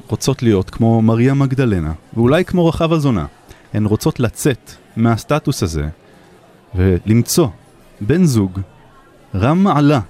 רוצות 0.09 0.43
להיות 0.43 0.71
כמו 0.71 1.03
מריה 1.03 1.35
מגדלנה, 1.35 1.93
ואולי 2.15 2.45
כמו 2.45 2.67
רחב 2.67 2.93
הזונה. 2.93 3.27
הן 3.75 3.85
רוצות 3.85 4.21
לצאת 4.21 4.71
מהסטטוס 4.97 5.63
הזה 5.63 5.89
ולמצוא 6.75 7.49
בן 8.01 8.25
זוג 8.25 8.61
רם 9.35 9.65
מעלה, 9.65 10.01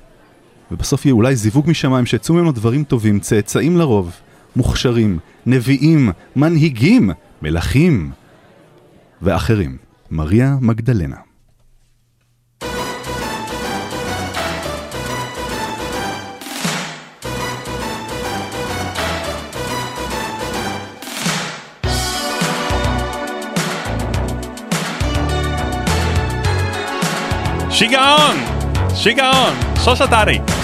ובסוף 0.71 1.07
יהיה 1.07 1.15
אולי 1.15 1.37
זיווג 1.37 1.71
משמיים 1.71 2.07
שיצאו 2.07 2.35
ממנו 2.35 2.53
דברים 2.53 2.85
טובים, 2.85 3.21
צאצאים 3.21 3.77
לרוב, 3.77 4.12
מוכשרים, 4.57 5.19
נביאים, 5.47 6.11
מנהיגים, 6.37 7.11
מלכים 7.43 8.11
ואחרים. 9.23 9.77
מריה 10.11 10.57
מגדלנה. 10.61 11.17
שיגעון! 27.71 28.37
שיגעון! 28.95 29.74
só 29.85 29.95
chutarem. 29.95 30.64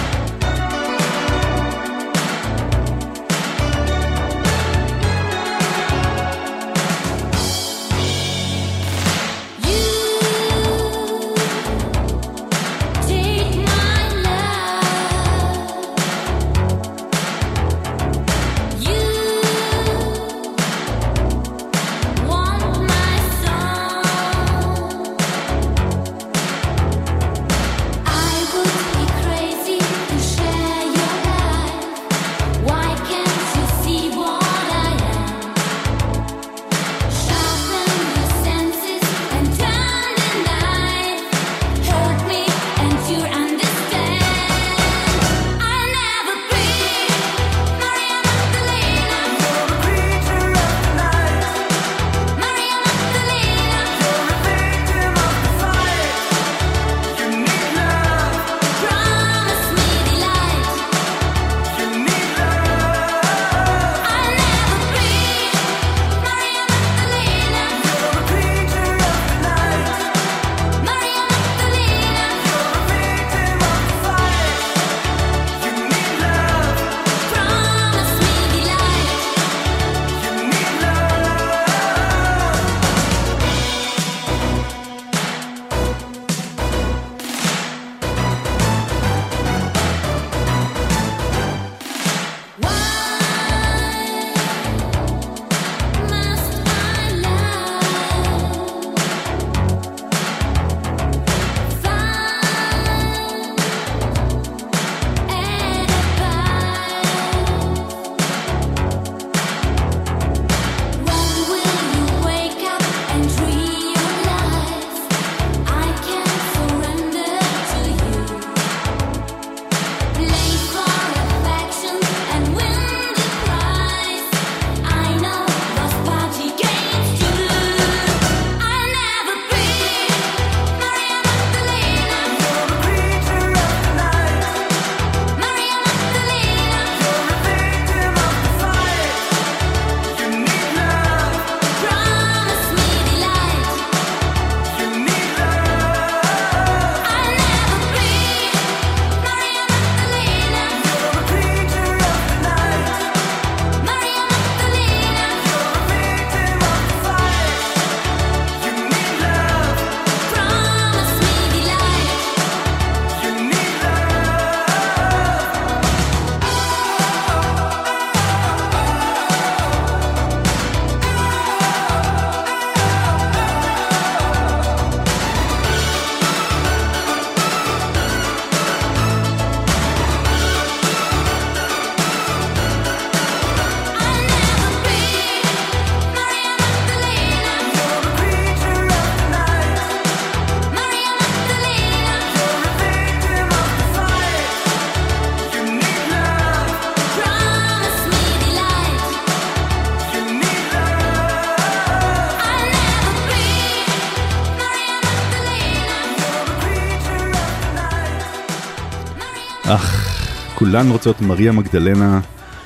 אך, 209.74 210.18
כולן 210.54 210.90
רוצות 210.90 211.20
מריה 211.20 211.52
מגדלנה, 211.52 212.20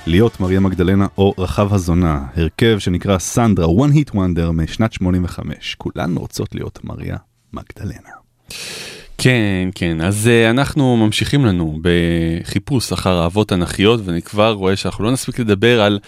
להיות 0.06 0.40
מריה 0.40 0.60
מגדלנה 0.60 1.06
או 1.18 1.34
רחב 1.38 1.74
הזונה, 1.74 2.26
הרכב 2.36 2.78
שנקרא 2.78 3.18
סנדרה, 3.18 3.66
one 3.66 3.92
hit 3.94 4.14
wonder 4.14 4.52
משנת 4.52 4.92
85, 4.92 5.74
כולן 5.78 6.16
רוצות 6.16 6.54
להיות 6.54 6.84
מריה 6.84 7.16
מגדלנה. 7.52 8.10
כן, 9.18 9.68
כן, 9.74 10.00
אז 10.00 10.26
uh, 10.26 10.50
אנחנו 10.50 10.96
ממשיכים 10.96 11.44
לנו 11.44 11.78
בחיפוש 11.82 12.92
אחר 12.92 13.22
אהבות 13.22 13.48
תנכיות, 13.48 14.00
ואני 14.04 14.22
כבר 14.22 14.52
רואה 14.52 14.76
שאנחנו 14.76 15.04
לא 15.04 15.12
נספיק 15.12 15.38
לדבר 15.38 15.82
על, 15.82 15.98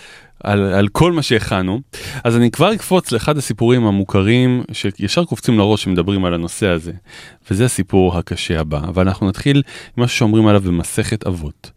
על, 0.47 0.75
על 0.75 0.89
כל 0.89 1.13
מה 1.13 1.23
שהכנו. 1.23 1.81
אז 2.25 2.37
אני 2.37 2.51
כבר 2.51 2.75
אקפוץ 2.75 3.13
לאחד 3.13 3.39
הסיפורים 3.39 3.87
המוכרים 3.87 4.63
שישר 4.73 5.25
קופצים 5.25 5.59
לראש 5.59 5.83
שמדברים 5.83 6.25
על 6.25 6.35
הנושא 6.35 6.67
הזה, 6.67 6.93
וזה 7.51 7.65
הסיפור 7.65 8.19
הקשה 8.19 8.61
הבא, 8.61 8.81
ואנחנו 8.95 9.29
נתחיל 9.29 9.57
עם 9.57 9.63
מה 9.97 10.09
שאומרים 10.09 10.47
עליו 10.47 10.61
במסכת 10.61 11.27
אבות. 11.27 11.71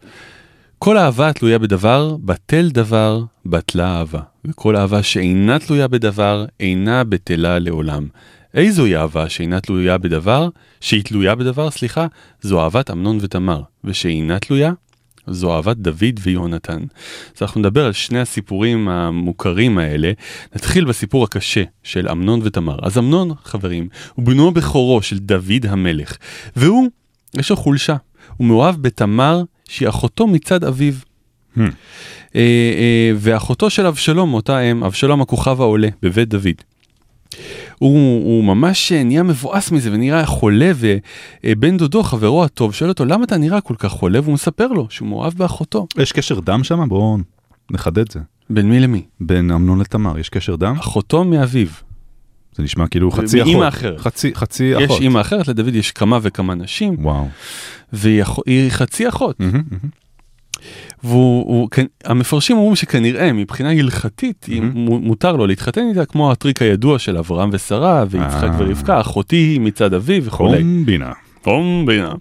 כל 0.78 0.98
אהבה 0.98 1.32
תלויה 1.32 1.58
בדבר, 1.58 2.16
בטל 2.24 2.68
דבר, 2.68 3.22
בטלה 3.46 3.98
אהבה. 3.98 4.20
וכל 4.44 4.76
אהבה 4.76 5.02
שאינה 5.02 5.58
תלויה 5.58 5.88
בדבר, 5.88 6.44
אינה 6.60 7.04
בטלה 7.04 7.58
לעולם. 7.58 8.06
איזוהי 8.54 8.96
אהבה 8.96 9.28
שאינה 9.28 9.60
תלויה 9.60 9.98
בדבר, 9.98 10.48
שהיא 10.80 11.04
תלויה 11.04 11.34
בדבר, 11.34 11.70
סליחה, 11.70 12.06
זו 12.40 12.60
אהבת 12.60 12.90
אמנון 12.90 13.18
ותמר, 13.20 13.62
ושאינה 13.84 14.38
תלויה, 14.38 14.72
זו 15.26 15.56
אהבת 15.56 15.76
דוד 15.76 16.20
ויונתן. 16.22 16.82
אז 17.36 17.42
אנחנו 17.42 17.60
נדבר 17.60 17.86
על 17.86 17.92
שני 17.92 18.20
הסיפורים 18.20 18.88
המוכרים 18.88 19.78
האלה. 19.78 20.12
נתחיל 20.54 20.84
בסיפור 20.84 21.24
הקשה 21.24 21.62
של 21.82 22.08
אמנון 22.08 22.40
ותמר. 22.42 22.78
אז 22.82 22.98
אמנון, 22.98 23.30
חברים, 23.44 23.88
הוא 24.14 24.24
בנו 24.24 24.48
הבכורו 24.48 25.02
של 25.02 25.18
דוד 25.18 25.66
המלך, 25.68 26.16
והוא, 26.56 26.88
יש 27.34 27.50
לו 27.50 27.56
חולשה. 27.56 27.96
הוא 28.36 28.46
מאוהב 28.46 28.82
בתמר, 28.82 29.42
שהיא 29.68 29.88
אחותו 29.88 30.26
מצד 30.26 30.64
אביו. 30.64 30.94
Hmm. 31.56 31.60
אה, 31.60 32.40
אה, 32.40 33.12
ואחותו 33.16 33.70
של 33.70 33.86
אבשלום, 33.86 34.34
אותה 34.34 34.60
אם, 34.60 34.84
אבשלום 34.84 35.20
הכוכב 35.20 35.60
העולה, 35.60 35.88
בבית 36.02 36.28
דוד. 36.28 36.69
הוא, 37.78 38.24
הוא 38.24 38.44
ממש 38.44 38.92
נהיה 38.92 39.22
מבואס 39.22 39.70
מזה 39.70 39.92
ונראה 39.92 40.26
חולה 40.26 40.72
ובן 41.44 41.76
דודו 41.76 42.02
חברו 42.02 42.44
הטוב 42.44 42.74
שואל 42.74 42.90
אותו 42.90 43.04
למה 43.04 43.24
אתה 43.24 43.36
נראה 43.36 43.60
כל 43.60 43.74
כך 43.78 43.88
חולה 43.88 44.20
והוא 44.20 44.34
מספר 44.34 44.66
לו 44.66 44.86
שהוא 44.90 45.08
מאוהב 45.08 45.34
באחותו. 45.34 45.86
יש 45.98 46.12
קשר 46.12 46.40
דם 46.40 46.64
שם? 46.64 46.88
בואו 46.88 47.18
נחדד 47.70 48.12
זה. 48.12 48.20
בין 48.50 48.70
מי 48.70 48.80
למי? 48.80 49.02
בין 49.20 49.50
אמנון 49.50 49.80
לתמר, 49.80 50.18
יש 50.18 50.28
קשר 50.28 50.56
דם? 50.56 50.74
אחותו 50.80 51.24
מאביו. 51.24 51.66
זה 52.56 52.62
נשמע 52.62 52.86
כאילו 52.86 53.10
חצי 53.10 53.42
אחות. 53.42 53.52
מאמא 53.52 53.68
אחרת. 53.68 54.00
חצי, 54.00 54.34
חצי 54.34 54.64
יש 54.64 54.84
אחות. 54.84 55.00
אימא 55.00 55.20
אחרת, 55.20 55.48
לדוד 55.48 55.74
יש 55.74 55.92
כמה 55.92 56.18
וכמה 56.22 56.54
נשים, 56.54 56.96
וואו. 56.98 57.28
והיא 57.92 58.22
חצי 58.70 59.08
אחות. 59.08 59.40
מהמם, 59.40 59.52
מהמם. 59.52 59.90
והוא, 61.04 61.46
הוא, 61.46 61.68
כן, 61.70 61.86
המפרשים 62.04 62.56
אומרים 62.56 62.76
שכנראה 62.76 63.32
מבחינה 63.32 63.70
הלכתית 63.70 64.46
mm-hmm. 64.48 64.74
מותר 64.74 65.36
לו 65.36 65.46
להתחתן 65.46 65.88
איתה 65.88 66.04
כמו 66.04 66.32
הטריק 66.32 66.62
הידוע 66.62 66.98
של 66.98 67.16
אברהם 67.16 67.50
ושרה 67.52 68.04
ויצחק 68.10 68.48
אה. 68.48 68.56
ורבקה, 68.58 69.00
אחותי 69.00 69.36
היא 69.36 69.60
מצד 69.60 69.94
אביו 69.94 70.24
וכולי. 70.24 70.58
קומבינה. 70.58 71.12
קומבינה. 71.42 72.12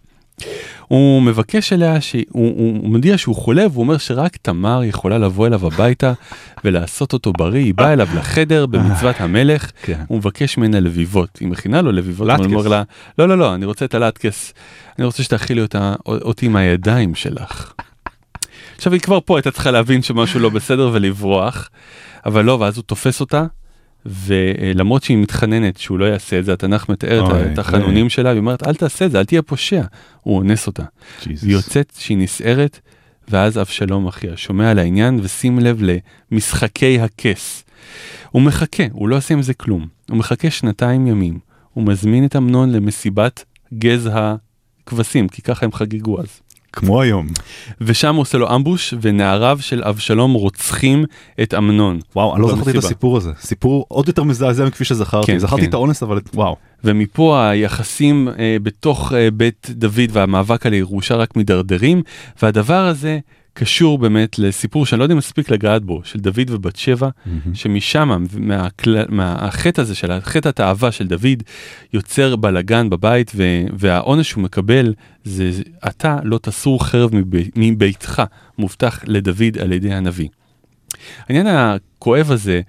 הוא 0.87 1.21
מבקש 1.21 1.73
אליה, 1.73 2.01
שהוא, 2.01 2.21
הוא, 2.31 2.77
הוא 2.81 2.89
מודיע 2.89 3.17
שהוא 3.17 3.35
חולה 3.35 3.65
והוא 3.71 3.83
אומר 3.83 3.97
שרק 3.97 4.37
תמר 4.37 4.81
יכולה 4.83 5.17
לבוא 5.17 5.47
אליו 5.47 5.67
הביתה 5.67 6.13
ולעשות 6.63 7.13
אותו 7.13 7.33
בריא, 7.33 7.63
היא 7.63 7.73
באה 7.73 7.93
אליו 7.93 8.07
לחדר 8.15 8.65
במצוות 8.65 9.21
המלך, 9.21 9.71
כן. 9.81 10.01
הוא 10.07 10.17
מבקש 10.17 10.57
ממנה 10.57 10.79
לביבות, 10.79 11.37
היא 11.39 11.47
מכינה 11.47 11.81
לו 11.81 11.91
לביבות, 11.91 12.29
הוא. 12.29 12.45
אומר 12.45 12.67
לה, 12.67 12.83
לא 13.19 13.27
לא 13.27 13.37
לא, 13.37 13.55
אני 13.55 13.65
רוצה 13.65 13.85
את 13.85 13.93
הלטקס, 13.93 14.53
אני 14.99 15.05
רוצה 15.05 15.23
שתאכילי 15.23 15.61
אותה, 15.61 15.95
אותי 16.05 16.45
עם 16.45 16.55
הידיים 16.55 17.15
שלך. 17.15 17.73
עכשיו 18.79 18.93
היא 18.93 19.01
כבר 19.01 19.19
פה 19.25 19.37
הייתה 19.37 19.51
צריכה 19.51 19.71
להבין 19.71 20.01
שמשהו 20.01 20.39
לא 20.39 20.49
בסדר 20.49 20.89
ולברוח, 20.93 21.69
אבל 22.25 22.45
לא, 22.45 22.51
ואז 22.51 22.77
הוא 22.77 22.83
תופס 22.83 23.19
אותה, 23.21 23.45
ולמרות 24.05 25.03
שהיא 25.03 25.17
מתחננת 25.17 25.77
שהוא 25.77 25.99
לא 25.99 26.05
יעשה 26.05 26.39
את 26.39 26.45
זה, 26.45 26.53
התנ"ך 26.53 26.89
מתאר 26.89 27.21
אוי, 27.21 27.53
את 27.53 27.59
החנונים 27.59 28.09
שלה, 28.09 28.29
היא 28.29 28.39
אומרת 28.39 28.67
אל 28.67 28.75
תעשה 28.75 29.05
את 29.05 29.11
זה, 29.11 29.19
אל 29.19 29.25
תהיה 29.25 29.41
פושע, 29.41 29.81
הוא 30.21 30.37
אונס 30.37 30.67
אותה. 30.67 30.83
ג'יזוס. 31.23 31.43
והיא 31.43 31.53
יוצאת 31.53 31.93
שהיא 31.99 32.17
נסערת, 32.17 32.79
ואז 33.29 33.57
אבשלום 33.57 34.07
אחיה 34.07 34.37
שומע 34.37 34.71
על 34.71 34.79
העניין 34.79 35.19
ושים 35.23 35.59
לב 35.59 35.81
למשחקי 36.31 36.99
הכס. 36.99 37.63
הוא 38.29 38.41
מחכה, 38.41 38.83
הוא 38.91 39.09
לא 39.09 39.17
עושה 39.17 39.33
עם 39.33 39.41
זה 39.41 39.53
כלום. 39.53 39.87
הוא 40.09 40.17
מחכה 40.17 40.51
שנתיים 40.51 41.07
ימים. 41.07 41.39
הוא 41.73 41.83
מזמין 41.83 42.25
את 42.25 42.35
אמנון 42.35 42.71
למסיבת 42.71 43.43
גז 43.73 44.09
הכבשים, 44.13 45.27
כי 45.27 45.41
ככה 45.41 45.65
הם 45.65 45.71
חגגו 45.71 46.21
אז. 46.21 46.41
כמו 46.73 47.01
היום. 47.01 47.27
ושם 47.81 48.15
הוא 48.15 48.21
עושה 48.21 48.37
לו 48.37 48.55
אמבוש, 48.55 48.93
ונעריו 49.01 49.57
של 49.61 49.83
אבשלום 49.83 50.33
רוצחים 50.33 51.05
את 51.41 51.53
אמנון. 51.53 51.99
וואו, 52.15 52.35
אני 52.35 52.41
לא 52.41 52.55
זכרתי 52.55 52.71
את. 52.71 52.75
הסיפור 52.75 53.17
הזה. 53.17 53.31
סיפור 53.41 53.85
עוד 53.87 54.07
יותר 54.07 54.23
מזעזע 54.23 54.65
מכפי 54.65 54.85
שזכרתי. 54.85 55.27
כן, 55.27 55.37
זכרתי 55.39 55.61
כן. 55.61 55.69
את 55.69 55.73
האונס, 55.73 56.03
אבל 56.03 56.19
וואו. 56.33 56.55
ומפה 56.83 57.49
היחסים 57.49 58.27
אה, 58.39 58.57
בתוך 58.63 59.13
אה, 59.13 59.31
בית 59.31 59.67
דוד 59.69 60.09
והמאבק 60.11 60.65
על 60.65 60.73
הירושה 60.73 61.15
רק 61.15 61.35
מידרדרים, 61.35 62.01
והדבר 62.41 62.85
הזה 62.85 63.19
קשור 63.59 63.97
באמת 63.97 64.39
לסיפור 64.39 64.85
שאני 64.85 64.99
לא 64.99 65.05
יודע 65.05 65.13
אם 65.13 65.17
מספיק 65.17 65.51
לגעת 65.51 65.83
בו, 65.83 66.01
של 66.03 66.19
דוד 66.19 66.49
ובת 66.49 66.75
שבע, 66.75 67.09
שמשם, 67.53 68.25
מהכל- 68.39 68.95
מהחטא 69.09 69.81
הזה 69.81 69.95
של 69.95 70.11
החטא 70.11 70.49
התאווה 70.49 70.91
של 70.91 71.07
דוד, 71.07 71.43
יוצר 71.93 72.35
בלגן 72.35 72.89
בבית, 72.89 73.31
ו- 73.35 73.43
והעונש 73.77 74.29
שהוא 74.29 74.43
מקבל 74.43 74.93
זה 75.23 75.51
אתה 75.87 76.17
לא 76.23 76.39
תסור 76.41 76.85
חרב 76.85 77.15
מבי- 77.15 77.49
מביתך, 77.55 78.21
מובטח 78.57 78.99
לדוד 79.07 79.57
על 79.61 79.71
ידי 79.71 79.93
הנביא. 79.93 80.27
העניין 81.27 81.47
הכואב 81.47 82.31
הזה 82.31 82.61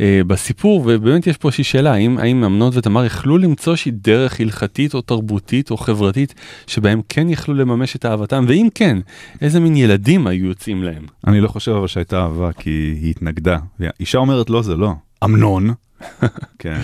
אה, 0.00 0.20
בסיפור, 0.26 0.82
ובאמת 0.86 1.26
יש 1.26 1.36
פה 1.36 1.48
איזושהי 1.48 1.64
שאלה, 1.64 1.92
האם, 1.92 2.18
האם 2.18 2.44
אמנון 2.44 2.70
ותמר 2.74 3.04
יכלו 3.04 3.38
למצוא 3.38 3.72
איזושהי 3.72 3.92
דרך 3.92 4.40
הלכתית 4.40 4.94
או 4.94 5.00
תרבותית 5.00 5.70
או 5.70 5.76
חברתית 5.76 6.34
שבהם 6.66 7.00
כן 7.08 7.28
יכלו 7.28 7.54
לממש 7.54 7.96
את 7.96 8.06
אהבתם, 8.06 8.44
ואם 8.48 8.68
כן, 8.74 8.98
איזה 9.40 9.60
מין 9.60 9.76
ילדים 9.76 10.26
היו 10.26 10.46
יוצאים 10.46 10.82
להם? 10.82 11.06
אני 11.26 11.40
לא 11.40 11.48
חושב 11.48 11.72
אבל 11.72 11.86
שהייתה 11.86 12.22
אהבה 12.22 12.52
כי 12.52 12.70
היא 13.00 13.10
התנגדה. 13.10 13.58
אישה 14.00 14.18
אומרת 14.18 14.50
לא 14.50 14.62
זה 14.62 14.76
לא. 14.76 14.92
אמנון. 15.24 15.74
כן. 16.58 16.80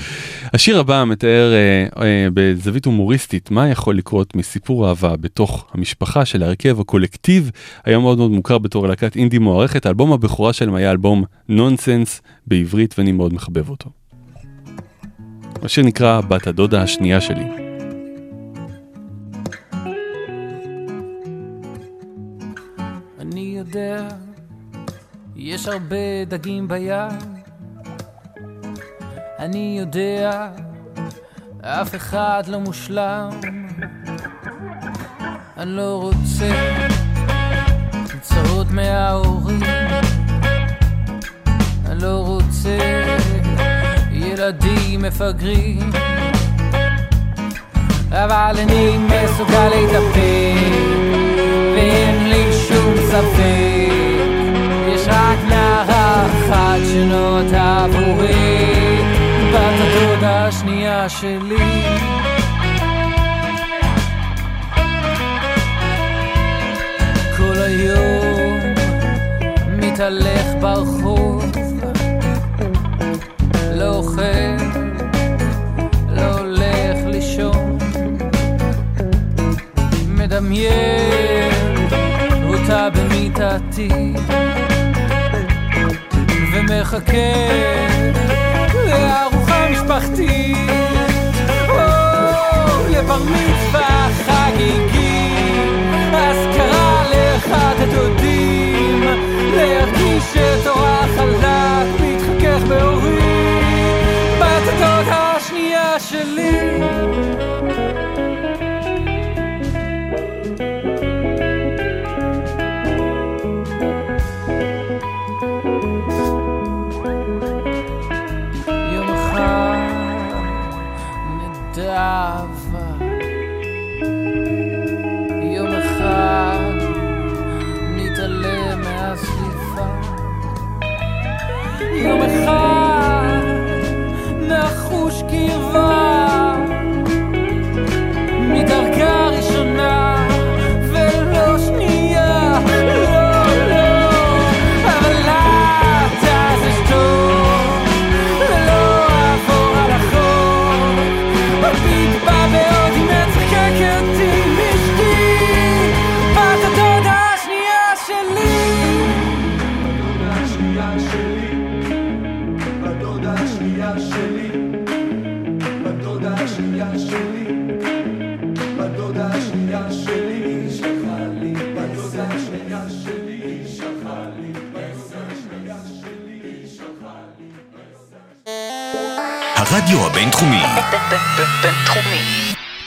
השיר 0.52 0.80
הבא 0.80 1.04
מתאר 1.04 1.52
אה, 1.52 2.02
אה, 2.02 2.28
בזווית 2.34 2.84
הומוריסטית 2.84 3.50
מה 3.50 3.68
יכול 3.68 3.98
לקרות 3.98 4.36
מסיפור 4.36 4.88
אהבה 4.88 5.16
בתוך 5.16 5.66
המשפחה 5.72 6.24
של 6.24 6.42
ההרכב 6.42 6.80
הקולקטיב, 6.80 7.50
היה 7.84 7.98
מאוד 7.98 8.18
מאוד 8.18 8.30
מוכר 8.30 8.58
בתור 8.58 8.88
להקת 8.88 9.16
אינדי 9.16 9.38
מוערכת, 9.38 9.86
האלבום 9.86 10.12
הבכורה 10.12 10.52
שלהם 10.52 10.74
היה 10.74 10.90
אלבום 10.90 11.24
נונסנס 11.48 12.22
בעברית 12.46 12.94
ואני 12.98 13.12
מאוד 13.12 13.34
מחבב 13.34 13.68
אותו. 13.68 13.90
השיר 15.62 15.84
נקרא 15.84 16.20
בת 16.20 16.46
הדודה 16.46 16.82
השנייה 16.82 17.20
שלי. 17.20 17.44
אני 23.20 23.54
יודע, 23.58 24.08
יש 25.36 25.68
הרבה 25.68 26.24
דגים 26.28 26.68
בים. 26.68 27.47
אני 29.38 29.76
יודע, 29.80 30.48
אף 31.60 31.94
אחד 31.94 32.42
לא 32.46 32.60
מושלם. 32.60 33.30
אני 35.56 35.70
לא 35.70 36.00
רוצה 36.02 36.50
הצעות 38.14 38.70
מההורים. 38.70 39.60
אני 41.86 42.02
לא 42.02 42.22
רוצה 42.26 42.78
ילדים 44.12 45.02
מפגרים. 45.02 45.90
אבל 48.10 48.54
אני 48.58 48.98
מסוגל 48.98 49.68
להתאפק, 49.68 50.72
ואין 51.74 52.28
לי 52.28 52.52
שום 52.68 52.94
ספק. 53.10 53.92
יש 54.88 55.06
רק 55.08 55.38
נערה 55.48 56.26
אחת 56.26 56.78
שנוטה 56.92 57.84
עבורי, 57.84 59.17
הדודה 59.80 60.46
השנייה 60.46 61.08
שלי. 61.08 61.56
כל 67.36 67.58
היום 67.58 68.56
מתהלך 69.68 70.46
ברחוב, 70.60 71.44
לא 73.74 73.94
אוכל, 73.94 74.22
לא 76.08 76.38
הולך 76.38 76.96
לישון. 77.06 77.78
מדמיין 80.08 81.52
אותה 82.48 82.88
במיטתי 82.90 84.14
ומחכה 86.52 87.08
משפחתי, 89.70 90.54
או, 91.68 91.74
לבר 92.90 93.18
מצווה 93.18 94.08
חגיגי, 94.26 95.34
אז 96.14 96.36
אזכרה 96.36 97.04
לאחד 97.10 97.74
הדודים, 97.78 99.04
להרגיש 99.56 100.36
את 100.36 100.60
שתורח 100.60 101.18
עליו 101.18 101.86
מתחכך 102.00 102.62
באורי, 102.68 103.18
בת 104.40 104.68
הדוד 104.68 105.06
השנייה 105.08 106.00
שלי. 106.00 106.80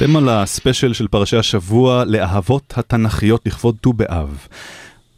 אתם 0.04 0.16
על 0.16 0.30
הספיישל 0.30 0.93
של 0.93 1.08
פרשי 1.08 1.38
השבוע 1.38 2.04
לאהבות 2.06 2.74
התנ"כיות 2.78 3.41
לכבוד 3.45 3.76
ט"ו 3.82 3.93
באב. 3.93 4.47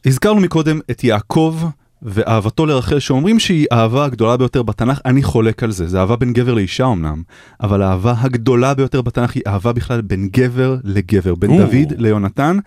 הזכרנו 0.05 0.41
מקודם 0.41 0.79
את 0.91 1.03
יעקב 1.03 1.59
ואהבתו 2.03 2.65
לרחל 2.65 2.99
שאומרים 2.99 3.39
שהיא 3.39 3.67
האהבה 3.71 4.05
הגדולה 4.05 4.37
ביותר 4.37 4.63
בתנ"ך, 4.63 4.99
אני 5.05 5.23
חולק 5.23 5.63
על 5.63 5.71
זה, 5.71 5.87
זה 5.87 5.99
אהבה 5.99 6.15
בין 6.15 6.33
גבר 6.33 6.53
לאישה 6.53 6.85
אמנם, 6.85 7.23
אבל 7.61 7.81
האהבה 7.81 8.15
הגדולה 8.17 8.73
ביותר 8.73 9.01
בתנ"ך 9.01 9.35
היא 9.35 9.43
אהבה 9.47 9.73
בכלל 9.73 10.01
בין 10.01 10.29
גבר 10.31 10.77
לגבר, 10.83 11.35
בין 11.35 11.51
או. 11.51 11.57
דוד 11.57 11.93
ליונתן. 11.97 12.57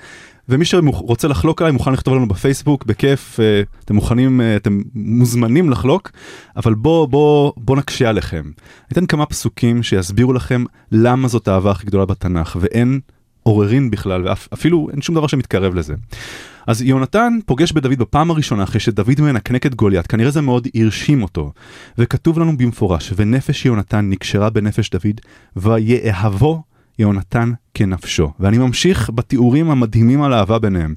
ומי 0.49 0.65
שרוצה 0.65 1.29
לחלוק 1.29 1.63
עליי 1.63 1.73
מוכן 1.73 1.93
לכתוב 1.93 2.15
לנו 2.15 2.29
בפייסבוק 2.29 2.85
בכיף 2.85 3.41
אה, 3.41 3.63
אתם 3.85 3.95
מוכנים 3.95 4.41
אה, 4.41 4.57
אתם 4.57 4.81
מוזמנים 4.95 5.71
לחלוק 5.71 6.11
אבל 6.57 6.75
בוא 6.75 7.09
בוא 7.09 7.53
בוא 7.57 7.77
נקשה 7.77 8.09
עליכם. 8.09 8.43
ניתן 8.91 9.07
כמה 9.07 9.27
פסוקים 9.27 9.83
שיסבירו 9.83 10.33
לכם 10.33 10.65
למה 10.93 11.29
זאת 11.29 11.49
האהבה 11.49 11.71
הכי 11.71 11.87
גדולה 11.87 12.07
בתנ"ך 12.07 12.57
ואין 12.61 13.01
עוררין 13.43 13.91
בכלל 13.91 14.25
ואפילו 14.25 14.89
אין 14.93 15.03
שום 15.03 15.15
דבר 15.15 15.27
שמתקרב 15.27 15.75
לזה. 15.75 15.95
אז 16.67 16.83
יונתן 16.83 17.39
פוגש 17.47 17.73
בדוד 17.73 17.99
בפעם 17.99 18.31
הראשונה 18.31 18.63
אחרי 18.63 18.81
שדוד 18.81 19.21
מנקנק 19.21 19.67
את 19.67 19.75
גוליית, 19.75 20.07
כנראה 20.07 20.31
זה 20.31 20.41
מאוד 20.41 20.69
הרשים 20.75 21.23
אותו. 21.23 21.53
וכתוב 21.99 22.39
לנו 22.39 22.57
במפורש, 22.57 23.13
ונפש 23.17 23.67
יונתן 23.67 24.11
נקשרה 24.11 24.51
בנפש 24.51 24.91
דוד, 24.91 25.21
ויאהבו 25.57 26.63
יונתן 26.99 27.53
כנפשו. 27.75 28.33
ואני 28.41 28.59
ממשיך 28.59 29.11
בתיאורים 29.15 29.71
המדהימים 29.71 30.23
על 30.23 30.33
האהבה 30.33 30.59
ביניהם. 30.59 30.95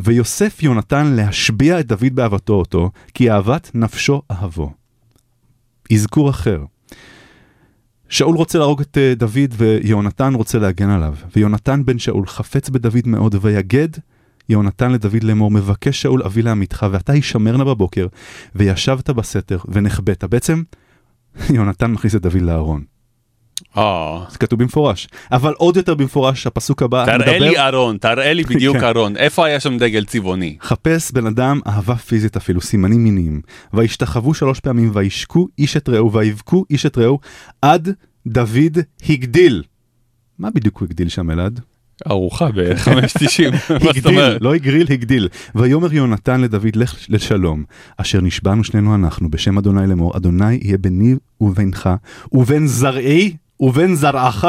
ויוסף 0.00 0.62
יונתן 0.62 1.06
להשביע 1.06 1.80
את 1.80 1.86
דוד 1.86 2.14
באהבתו 2.14 2.54
אותו, 2.54 2.90
כי 3.14 3.30
אהבת 3.30 3.70
נפשו 3.74 4.22
אהבו. 4.30 4.72
אזכור 5.92 6.30
אחר. 6.30 6.64
שאול 8.08 8.36
רוצה 8.36 8.58
להרוג 8.58 8.80
את 8.80 8.98
אה, 8.98 9.12
דוד 9.16 9.54
ויונתן 9.56 10.34
רוצה 10.34 10.58
להגן 10.58 10.90
עליו. 10.90 11.14
ויונתן 11.36 11.84
בן 11.84 11.98
שאול 11.98 12.26
חפץ 12.26 12.68
בדוד 12.68 13.06
מאוד 13.06 13.34
ויגד 13.40 13.88
יהונתן 14.48 14.92
לדוד 14.92 15.24
לאמור, 15.24 15.50
מבקש 15.50 16.02
שאול 16.02 16.22
אבי 16.22 16.42
לעמיתך, 16.42 16.86
ואתה 16.90 17.12
הישמר 17.12 17.56
נא 17.56 17.64
בבוקר, 17.64 18.06
וישבת 18.54 19.10
בסתר, 19.10 19.58
ונחבאת. 19.68 20.24
בעצם, 20.24 20.62
יהונתן 21.54 21.90
מכניס 21.90 22.14
את 22.14 22.22
דוד 22.22 22.40
לארון. 22.40 22.84
אה. 23.76 24.24
זה 24.30 24.38
כתוב 24.38 24.58
במפורש. 24.58 25.08
אבל 25.32 25.52
עוד 25.52 25.76
יותר 25.76 25.94
במפורש, 25.94 26.46
הפסוק 26.46 26.82
הבא 26.82 27.04
תראה 27.06 27.38
לי 27.38 27.58
ארון, 27.58 27.98
תראה 27.98 28.32
לי 28.32 28.42
בדיוק 28.42 28.76
כן. 28.76 28.84
ארון. 28.84 29.16
איפה 29.16 29.46
היה 29.46 29.60
שם 29.60 29.78
דגל 29.78 30.04
צבעוני? 30.04 30.56
חפש 30.60 31.12
בן 31.12 31.26
אדם 31.26 31.60
אהבה 31.66 31.96
פיזית 31.96 32.36
אפילו, 32.36 32.60
סימנים 32.60 33.04
מיניים. 33.04 33.40
וישתחוו 33.72 34.34
שלוש 34.34 34.60
פעמים, 34.60 34.90
וישקו 34.94 35.48
איש 35.58 35.76
את 35.76 35.88
רעהו, 35.88 36.12
ויבכו 36.12 36.64
איש 36.70 36.86
את 36.86 36.98
רעהו, 36.98 37.18
עד 37.62 37.94
דוד 38.26 38.78
הגדיל. 39.08 39.62
מה 40.38 40.50
בדיוק 40.50 40.78
הוא 40.78 40.86
הגדיל 40.86 41.08
שם 41.08 41.30
אלעד? 41.30 41.60
ארוחה 42.06 42.48
ב-5.90. 42.52 43.50
מה 43.72 43.78
זאת 43.78 43.96
הגדיל? 43.96 44.38
לא 44.40 44.54
הגריל, 44.54 44.86
הגדיל. 44.90 45.28
ויאמר 45.54 45.94
יונתן 45.94 46.40
לדוד, 46.40 46.76
לך 46.76 46.96
לשלום, 47.08 47.64
אשר 47.96 48.20
נשבענו 48.20 48.64
שנינו 48.64 48.94
אנחנו, 48.94 49.30
בשם 49.30 49.58
אדוני 49.58 49.86
לאמור, 49.86 50.16
אדוני 50.16 50.54
יהיה 50.62 50.78
ביני 50.78 51.14
ובינך, 51.40 51.88
ובין 52.32 52.66
זרעי 52.66 53.36
ובין 53.60 53.94
זרעך, 53.94 54.44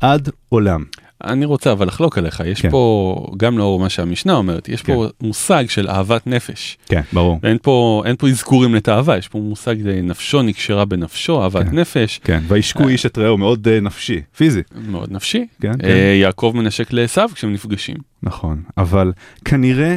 עד 0.00 0.28
עולם. 0.48 0.84
אני 1.26 1.44
רוצה 1.44 1.72
אבל 1.72 1.86
לחלוק 1.86 2.18
עליך, 2.18 2.42
יש 2.46 2.62
כן. 2.62 2.70
פה, 2.70 3.26
גם 3.36 3.58
לאור 3.58 3.80
מה 3.80 3.88
שהמשנה 3.88 4.34
אומרת, 4.34 4.68
יש 4.68 4.82
פה 4.82 5.06
מושג 5.20 5.64
של 5.68 5.88
אהבת 5.88 6.26
נפש. 6.26 6.78
כן, 6.86 7.00
ברור. 7.12 7.38
ואין 7.42 7.58
פה, 7.62 8.02
אין 8.06 8.16
פה 8.16 8.28
אזכורים 8.28 8.74
לתאווה, 8.74 9.18
יש 9.18 9.28
פה 9.28 9.38
מושג 9.38 9.88
אה, 9.88 10.00
נפשו 10.02 10.42
נקשרה 10.42 10.84
בנפשו, 10.84 11.42
אהבת 11.42 11.68
כן. 11.68 11.78
נפש. 11.78 12.20
כן, 12.24 12.42
וישקו 12.48 12.88
איש 12.88 13.06
את 13.06 13.18
רעהו, 13.18 13.38
מאוד 13.38 13.68
אה, 13.68 13.80
נפשי, 13.80 14.20
פיזי. 14.36 14.62
מאוד 14.88 15.12
נפשי. 15.12 15.46
כן, 15.60 15.70
אה, 15.70 15.76
כן. 15.76 16.20
יעקב 16.20 16.52
מנשק 16.54 16.92
לעשו 16.92 17.22
כשהם 17.34 17.52
נפגשים. 17.52 17.96
נכון, 18.22 18.62
אבל 18.78 19.12
כנראה 19.44 19.96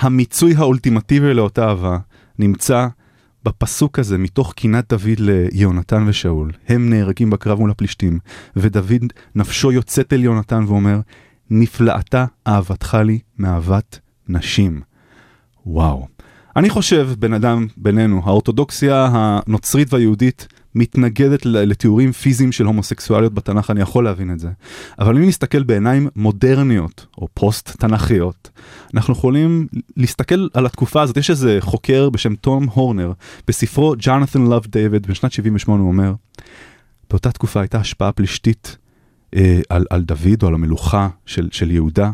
המיצוי 0.00 0.54
האולטימטיבי 0.56 1.34
לאותה 1.34 1.68
אהבה 1.68 1.98
נמצא 2.38 2.86
בפסוק 3.44 3.98
הזה 3.98 4.18
מתוך 4.18 4.52
קינת 4.52 4.92
דוד 4.92 5.18
ליונתן 5.18 6.04
ושאול. 6.06 6.52
הם 6.68 6.90
נהרגים 6.90 7.30
בקרב 7.30 7.58
מול 7.58 7.70
הפלישתים, 7.70 8.18
ודוד 8.56 9.12
נפשו 9.34 9.72
יוצאת 9.72 10.12
אל 10.12 10.24
יונתן 10.24 10.64
ואומר, 10.68 11.00
נפלאתה 11.50 12.24
אהבתך 12.46 12.98
לי 13.04 13.18
מאהבת 13.38 13.98
נשים. 14.28 14.80
וואו. 15.66 16.06
אני 16.56 16.70
חושב, 16.70 17.10
בן 17.18 17.32
אדם 17.32 17.66
בינינו, 17.76 18.22
האורתודוקסיה 18.24 19.08
הנוצרית 19.12 19.92
והיהודית 19.92 20.48
מתנגדת 20.78 21.46
לתיאורים 21.46 22.12
פיזיים 22.12 22.52
של 22.52 22.66
הומוסקסואליות 22.66 23.34
בתנ"ך, 23.34 23.70
אני 23.70 23.80
יכול 23.80 24.04
להבין 24.04 24.32
את 24.32 24.38
זה. 24.38 24.48
אבל 24.98 25.16
אם 25.16 25.28
נסתכל 25.28 25.62
בעיניים 25.62 26.08
מודרניות, 26.16 27.06
או 27.18 27.28
פוסט-תנ"כיות, 27.34 28.50
אנחנו 28.94 29.12
יכולים 29.12 29.66
להסתכל 29.96 30.48
על 30.54 30.66
התקופה 30.66 31.02
הזאת. 31.02 31.16
יש 31.16 31.30
איזה 31.30 31.58
חוקר 31.60 32.10
בשם 32.10 32.34
תום 32.34 32.68
הורנר, 32.72 33.12
בספרו 33.48 33.94
ג'ונת'ן 33.98 34.42
לוב 34.42 34.66
דיוויד, 34.66 35.06
בשנת 35.06 35.32
78 35.32 35.82
הוא 35.82 35.88
אומר, 35.88 36.12
באותה 37.10 37.32
תקופה 37.32 37.60
הייתה 37.60 37.78
השפעה 37.78 38.12
פלישתית 38.12 38.76
אה, 39.36 39.60
על, 39.68 39.84
על 39.90 40.02
דוד 40.02 40.42
או 40.42 40.48
על 40.48 40.54
המלוכה 40.54 41.08
של, 41.26 41.48
של 41.52 41.70
יהודה, 41.70 42.10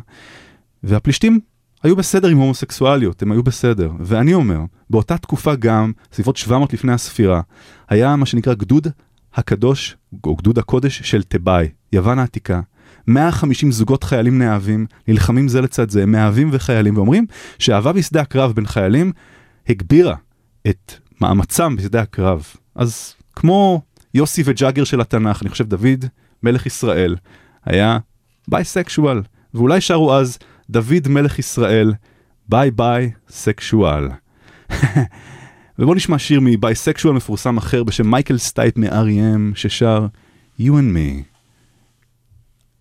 והפלישתים 0.82 1.40
היו 1.84 1.96
בסדר 1.96 2.28
עם 2.28 2.38
הומוסקסואליות, 2.38 3.22
הם 3.22 3.32
היו 3.32 3.42
בסדר. 3.42 3.90
ואני 4.00 4.34
אומר, 4.34 4.60
באותה 4.90 5.18
תקופה 5.18 5.54
גם, 5.54 5.92
סביבות 6.12 6.36
700 6.36 6.72
לפני 6.72 6.92
הספירה, 6.92 7.40
היה 7.88 8.16
מה 8.16 8.26
שנקרא 8.26 8.54
גדוד 8.54 8.88
הקדוש, 9.34 9.96
או 10.24 10.36
גדוד 10.36 10.58
הקודש 10.58 11.02
של 11.02 11.22
תבאי, 11.22 11.68
יוון 11.92 12.18
העתיקה. 12.18 12.60
150 13.06 13.72
זוגות 13.72 14.04
חיילים 14.04 14.38
נאהבים, 14.38 14.86
נלחמים 15.08 15.48
זה 15.48 15.60
לצד 15.60 15.90
זה, 15.90 16.06
מאהבים 16.06 16.48
וחיילים, 16.52 16.96
ואומרים 16.96 17.26
שאהבה 17.58 17.92
בשדה 17.92 18.20
הקרב 18.20 18.52
בין 18.52 18.66
חיילים 18.66 19.12
הגבירה 19.68 20.16
את 20.68 20.92
מאמצם 21.20 21.76
בשדה 21.76 22.00
הקרב. 22.00 22.46
אז 22.74 23.14
כמו 23.36 23.82
יוסי 24.14 24.42
וג'אגר 24.44 24.84
של 24.84 25.00
התנ"ך, 25.00 25.42
אני 25.42 25.50
חושב 25.50 25.68
דוד, 25.68 26.04
מלך 26.42 26.66
ישראל, 26.66 27.16
היה 27.64 27.98
bisexual, 28.48 29.22
ואולי 29.54 29.80
שרו 29.80 30.14
אז 30.14 30.38
דוד 30.70 31.08
מלך 31.08 31.38
ישראל, 31.38 31.94
bi 32.48 32.70
bi 32.70 33.10
sexual. 33.28 34.08
ובואו 35.78 35.94
נשמע 35.94 36.18
שיר 36.18 36.40
מ 36.42 36.50
bisexual 36.50 37.14
מפורסם 37.14 37.56
אחר 37.56 37.84
בשם 37.84 38.10
מייקל 38.10 38.38
סטייפ 38.38 38.76
מ-R.E.M. 38.76 39.54
ששר 39.54 40.06
You 40.60 40.62
and 40.62 40.94
me. 40.94 41.24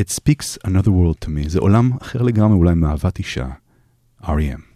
It 0.01 0.09
speaks 0.09 0.57
another 0.67 0.91
world 0.91 1.25
to 1.25 1.27
me. 1.27 1.49
זה 1.49 1.59
עולם 1.59 1.91
אחר 2.01 2.21
לגמרי 2.21 2.57
אולי 2.57 2.73
מאהבת 2.73 3.19
אישה. 3.19 3.47
R.E.M. 4.23 4.72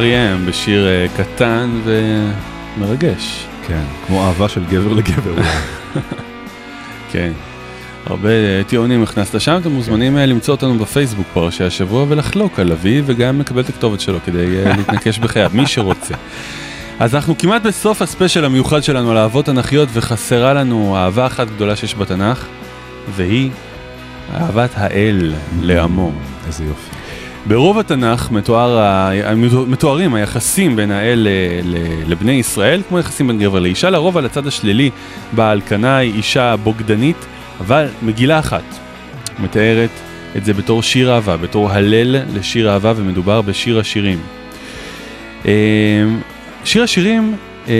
R.E.M. 0.00 0.48
בשיר 0.48 0.86
אה, 0.86 1.06
קטן 1.16 1.80
ומרגש. 1.84 3.46
כן, 3.66 3.84
כמו 4.06 4.22
אהבה 4.22 4.48
של 4.48 4.64
גבר 4.64 4.92
לגבר. 4.92 5.34
כן. 7.12 7.32
הרבה 8.06 8.28
אה, 8.28 8.62
טיעונים 8.66 9.02
הכנסת 9.02 9.40
שם, 9.40 9.58
אתם 9.60 9.70
מוזמנים 9.70 10.16
אה, 10.16 10.26
למצוא 10.26 10.54
אותנו 10.54 10.78
בפייסבוק 10.78 11.26
פרשי 11.32 11.64
השבוע 11.64 12.06
ולחלוק 12.08 12.60
על 12.60 12.72
אבי 12.72 13.02
וגם 13.06 13.40
לקבל 13.40 13.60
את 13.60 13.68
הכתובת 13.68 14.00
שלו 14.00 14.18
כדי 14.24 14.58
אה, 14.58 14.72
להתנקש 14.76 15.18
בחייו, 15.18 15.50
מי 15.54 15.66
שרוצה. 15.66 16.14
אז 16.98 17.14
אנחנו 17.14 17.38
כמעט 17.38 17.62
בסוף 17.62 18.02
הספיישל 18.02 18.44
המיוחד 18.44 18.82
שלנו 18.82 19.10
על 19.10 19.16
אהבות 19.16 19.46
תנ"כיות 19.46 19.88
וחסרה 19.92 20.54
לנו 20.54 20.96
אהבה 20.96 21.26
אחת 21.26 21.46
גדולה 21.50 21.76
שיש 21.76 21.94
בתנ"ך 21.94 22.46
והיא 23.16 23.50
אהבת 24.34 24.70
האל 24.74 25.34
לעמו. 25.62 26.12
איזה 26.46 26.64
יופי. 26.64 26.89
ברוב 27.46 27.78
התנ"ך 27.78 28.30
מתואר, 28.30 29.10
מתוארים 29.66 30.14
היחסים 30.14 30.76
בין 30.76 30.90
האל 30.90 31.28
לבני 32.06 32.32
ישראל 32.32 32.82
כמו 32.88 32.98
יחסים 32.98 33.26
בין 33.26 33.38
גבר 33.38 33.58
לאישה, 33.58 33.90
לרוב 33.90 34.16
על 34.16 34.26
הצד 34.26 34.46
השלילי 34.46 34.90
בעל 35.32 35.60
קנאי, 35.60 36.12
אישה 36.16 36.56
בוגדנית, 36.56 37.26
אבל 37.60 37.86
מגילה 38.02 38.38
אחת 38.38 38.62
מתארת 39.38 39.90
את 40.36 40.44
זה 40.44 40.54
בתור 40.54 40.82
שיר 40.82 41.14
אהבה, 41.14 41.36
בתור 41.36 41.70
הלל 41.70 42.16
לשיר 42.34 42.70
אהבה 42.70 42.92
ומדובר 42.96 43.42
בשיר 43.42 43.78
השירים. 43.78 44.18
אה, 45.46 45.52
שיר 46.64 46.82
השירים 46.82 47.36
אה, 47.68 47.74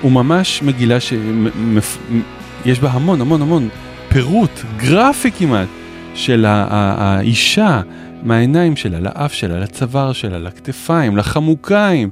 הוא 0.00 0.12
ממש 0.12 0.62
מגילה 0.62 1.00
שיש 1.00 2.80
בה 2.80 2.90
המון 2.90 3.20
המון 3.20 3.42
המון 3.42 3.68
פירוט 4.08 4.60
גרפי 4.76 5.30
כמעט 5.30 5.68
של 6.14 6.44
האישה 6.48 7.80
מהעיניים 8.22 8.76
שלה, 8.76 9.00
לאף 9.00 9.32
שלה, 9.32 9.60
לצוואר 9.60 10.12
שלה, 10.12 10.38
לכתפיים, 10.38 11.16
לחמוקיים. 11.16 12.10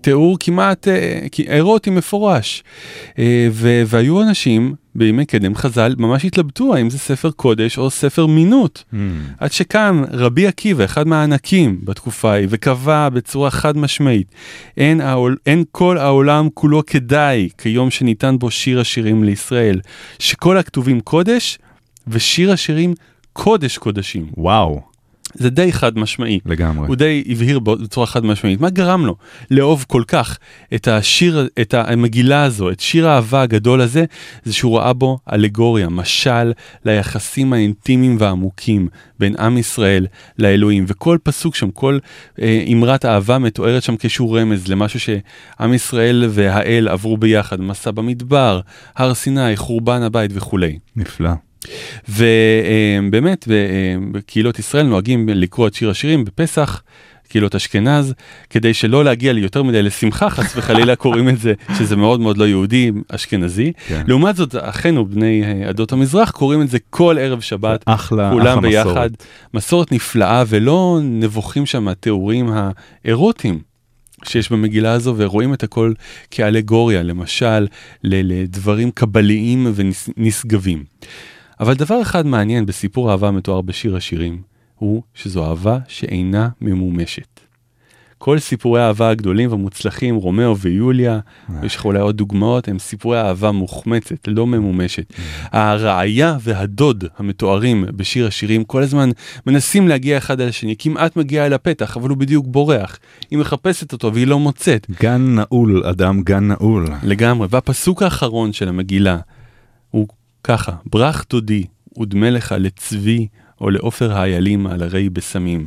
תיאור 0.00 0.36
כמעט 0.40 0.88
אה, 0.88 1.26
אירוטי 1.48 1.90
מפורש. 1.90 2.64
אה, 3.18 3.48
ו- 3.52 3.82
והיו 3.86 4.22
אנשים 4.22 4.74
בימי 4.94 5.24
קדם 5.26 5.54
חז"ל 5.54 5.94
ממש 5.98 6.24
התלבטו 6.24 6.74
האם 6.74 6.90
זה 6.90 6.98
ספר 6.98 7.30
קודש 7.30 7.78
או 7.78 7.90
ספר 7.90 8.26
מינות. 8.26 8.84
Hmm. 8.92 8.96
עד 9.38 9.52
שקם 9.52 10.02
רבי 10.10 10.46
עקיבא, 10.46 10.84
אחד 10.84 11.08
מהענקים 11.08 11.80
בתקופה 11.84 12.32
ההיא, 12.32 12.46
וקבע 12.50 13.08
בצורה 13.08 13.50
חד 13.50 13.76
משמעית, 13.76 14.26
אין, 14.76 15.00
העול, 15.00 15.36
אין 15.46 15.64
כל 15.72 15.98
העולם 15.98 16.48
כולו 16.54 16.86
כדאי 16.86 17.48
כיום 17.58 17.90
שניתן 17.90 18.38
בו 18.38 18.50
שיר 18.50 18.80
השירים 18.80 19.24
לישראל, 19.24 19.80
שכל 20.18 20.58
הכתובים 20.58 21.00
קודש, 21.00 21.58
ושיר 22.06 22.52
השירים 22.52 22.94
קודש 23.32 23.78
קודשים. 23.78 24.26
וואו. 24.36 24.87
זה 25.38 25.50
די 25.50 25.72
חד 25.72 25.98
משמעי. 25.98 26.38
לגמרי. 26.46 26.86
הוא 26.86 26.96
די 26.96 27.24
הבהיר 27.28 27.58
בצורה 27.58 28.06
חד 28.06 28.24
משמעית. 28.24 28.60
מה 28.60 28.70
גרם 28.70 29.06
לו 29.06 29.16
לאהוב 29.50 29.84
כל 29.88 30.02
כך 30.08 30.38
את 30.74 30.88
השיר, 30.88 31.48
את 31.60 31.74
המגילה 31.74 32.44
הזו, 32.44 32.70
את 32.70 32.80
שיר 32.80 33.08
האהבה 33.08 33.42
הגדול 33.42 33.80
הזה, 33.80 34.04
זה 34.44 34.52
שהוא 34.52 34.78
ראה 34.78 34.92
בו 34.92 35.18
אלגוריה, 35.32 35.88
משל 35.88 36.52
ליחסים 36.84 37.52
האינטימיים 37.52 38.16
והעמוקים 38.20 38.88
בין 39.18 39.36
עם 39.38 39.58
ישראל 39.58 40.06
לאלוהים. 40.38 40.84
וכל 40.88 41.18
פסוק 41.22 41.54
שם, 41.54 41.70
כל 41.70 41.98
אה, 42.42 42.64
אמרת 42.72 43.04
אהבה 43.04 43.38
מתוארת 43.38 43.82
שם 43.82 43.94
כשהוא 43.98 44.38
רמז 44.38 44.68
למשהו 44.68 45.00
שעם 45.00 45.74
ישראל 45.74 46.24
והאל 46.30 46.88
עברו 46.88 47.16
ביחד, 47.16 47.60
מסע 47.60 47.90
במדבר, 47.90 48.60
הר 48.96 49.14
סיני, 49.14 49.56
חורבן 49.56 50.02
הבית 50.02 50.30
וכולי. 50.34 50.78
נפלא. 50.96 51.47
ובאמת 52.08 53.48
בקהילות 54.12 54.58
ישראל 54.58 54.86
נוהגים 54.86 55.28
לקרוא 55.28 55.68
את 55.68 55.74
שיר 55.74 55.90
השירים 55.90 56.24
בפסח. 56.24 56.82
קהילות 57.28 57.54
אשכנז, 57.54 58.14
כדי 58.50 58.74
שלא 58.74 59.04
להגיע 59.04 59.32
לי 59.32 59.40
יותר 59.40 59.62
מדי 59.62 59.82
לשמחה, 59.82 60.30
חס 60.30 60.56
וחלילה 60.56 60.96
קוראים 61.04 61.28
את 61.28 61.38
זה, 61.38 61.54
שזה 61.78 61.96
מאוד 61.96 62.20
מאוד 62.20 62.38
לא 62.38 62.44
יהודי, 62.44 62.90
אשכנזי. 63.08 63.72
כן. 63.88 64.02
לעומת 64.06 64.36
זאת, 64.36 64.54
אחינו 64.60 65.06
בני 65.06 65.42
אה, 65.44 65.68
עדות 65.68 65.92
המזרח 65.92 66.30
קוראים 66.30 66.62
את 66.62 66.68
זה 66.70 66.78
כל 66.90 67.16
ערב 67.20 67.40
שבת, 67.40 67.82
אחלה, 67.86 68.30
כולם 68.30 68.58
אחלה 68.58 68.60
ביחד. 68.60 68.90
מסורת. 68.90 69.24
מסורת 69.54 69.92
נפלאה, 69.92 70.44
ולא 70.48 70.98
נבוכים 71.02 71.66
שם 71.66 71.88
התיאורים 71.88 72.50
האירוטיים. 73.04 73.60
שיש 74.24 74.52
במגילה 74.52 74.92
הזו 74.92 75.14
ורואים 75.16 75.54
את 75.54 75.62
הכל 75.62 75.92
כאלגוריה, 76.30 77.02
כמשל 77.02 77.66
לדברים 78.04 78.90
קבליים 78.90 79.72
ונשגבים. 79.74 80.84
אבל 81.60 81.74
דבר 81.74 82.02
אחד 82.02 82.26
מעניין 82.26 82.66
בסיפור 82.66 83.10
אהבה 83.10 83.28
המתואר 83.28 83.60
בשיר 83.60 83.96
השירים, 83.96 84.42
הוא 84.74 85.02
שזו 85.14 85.44
אהבה 85.44 85.78
שאינה 85.88 86.48
ממומשת. 86.60 87.40
כל 88.18 88.38
סיפורי 88.38 88.82
האהבה 88.82 89.10
הגדולים 89.10 89.50
והמוצלחים, 89.50 90.16
רומאו 90.16 90.58
ויוליה, 90.58 91.18
יש 91.62 91.76
לך 91.76 91.84
אולי 91.84 92.00
עוד 92.00 92.16
דוגמאות, 92.16 92.68
הם 92.68 92.78
סיפורי 92.78 93.20
אהבה 93.20 93.52
מוחמצת, 93.52 94.28
לא 94.28 94.46
ממומשת. 94.46 95.12
הרעיה 95.52 96.36
והדוד 96.40 97.04
המתוארים 97.18 97.84
בשיר 97.96 98.26
השירים 98.26 98.64
כל 98.64 98.82
הזמן 98.82 99.10
מנסים 99.46 99.88
להגיע 99.88 100.18
אחד 100.18 100.40
אל 100.40 100.48
השני, 100.48 100.74
כמעט 100.78 101.16
מגיע 101.16 101.46
אל 101.46 101.52
הפתח, 101.52 101.96
אבל 101.96 102.08
הוא 102.08 102.18
בדיוק 102.18 102.46
בורח. 102.48 102.98
היא 103.30 103.38
מחפשת 103.38 103.92
אותו 103.92 104.14
והיא 104.14 104.26
לא 104.26 104.38
מוצאת. 104.38 104.86
גן 105.00 105.34
נעול, 105.34 105.86
אדם 105.86 106.22
גן 106.22 106.48
נעול. 106.48 106.86
לגמרי, 107.02 107.46
והפסוק 107.50 108.02
האחרון 108.02 108.52
של 108.52 108.68
המגילה 108.68 109.18
ככה, 110.44 110.72
ברך 110.86 111.24
דודי 111.30 111.64
ודמה 112.00 112.30
לך 112.30 112.54
לצבי 112.58 113.26
או 113.60 113.70
לעופר 113.70 114.12
האיילים 114.12 114.66
על 114.66 114.82
הרי 114.82 115.08
בשמים. 115.08 115.66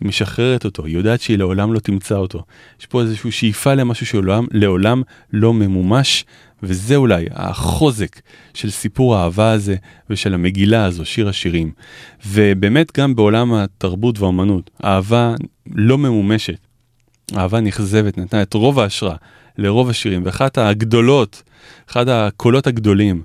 היא 0.00 0.08
משחררת 0.08 0.64
אותו, 0.64 0.84
היא 0.84 0.94
יודעת 0.94 1.20
שהיא 1.20 1.38
לעולם 1.38 1.72
לא 1.72 1.78
תמצא 1.78 2.14
אותו. 2.14 2.44
יש 2.80 2.86
פה 2.86 3.00
איזושהי 3.00 3.32
שאיפה 3.32 3.74
למשהו 3.74 4.06
שלעולם 4.06 4.46
לעולם 4.52 5.02
לא 5.32 5.54
ממומש, 5.54 6.24
וזה 6.62 6.96
אולי 6.96 7.26
החוזק 7.32 8.20
של 8.54 8.70
סיפור 8.70 9.16
האהבה 9.16 9.50
הזה 9.50 9.76
ושל 10.10 10.34
המגילה 10.34 10.84
הזו, 10.84 11.04
שיר 11.04 11.28
השירים. 11.28 11.72
ובאמת 12.26 12.98
גם 12.98 13.16
בעולם 13.16 13.54
התרבות 13.54 14.18
והאמנות, 14.18 14.70
אהבה 14.84 15.34
לא 15.74 15.98
ממומשת, 15.98 16.58
אהבה 17.36 17.60
נכזבת, 17.60 18.18
נתנה 18.18 18.42
את 18.42 18.54
רוב 18.54 18.80
ההשראה 18.80 19.16
לרוב 19.58 19.90
השירים, 19.90 20.22
ואחת 20.24 20.58
הגדולות, 20.58 21.42
אחד 21.90 22.08
הקולות 22.08 22.66
הגדולים 22.66 23.22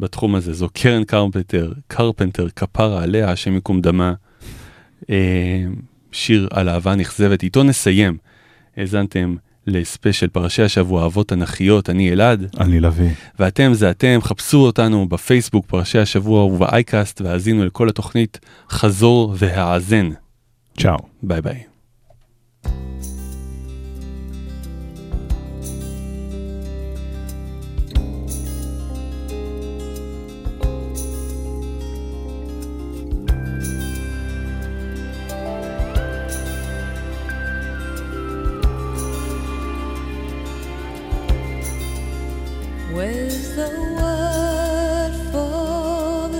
בתחום 0.00 0.34
הזה, 0.34 0.52
זו 0.52 0.68
קרן 0.72 1.04
קרפנטר, 1.04 1.72
קרפנטר, 1.86 2.48
כפרה 2.56 3.02
עליה, 3.02 3.30
השם 3.30 3.54
ייקום 3.54 3.80
דמה. 3.80 4.14
אה, 5.10 5.64
שיר 6.12 6.48
על 6.50 6.68
אהבה 6.68 6.94
נכזבת, 6.94 7.42
איתו 7.42 7.62
נסיים. 7.62 8.16
האזנתם 8.76 9.36
לספיישל 9.66 10.28
פרשי 10.28 10.62
השבוע, 10.62 11.02
אהבות 11.02 11.28
תנכיות, 11.28 11.90
אני 11.90 12.12
אלעד. 12.12 12.56
אני 12.60 12.80
לביא. 12.80 13.10
ואתם 13.38 13.74
זה 13.74 13.90
אתם, 13.90 14.18
חפשו 14.22 14.58
אותנו 14.58 15.08
בפייסבוק 15.08 15.66
פרשי 15.66 15.98
השבוע 15.98 16.44
ובאייקאסט, 16.44 17.20
והאזינו 17.20 17.64
לכל 17.64 17.88
התוכנית 17.88 18.38
חזור 18.70 19.34
והאזן. 19.38 20.10
צ'או. 20.78 20.96
ביי 21.22 21.42
ביי. 21.42 21.67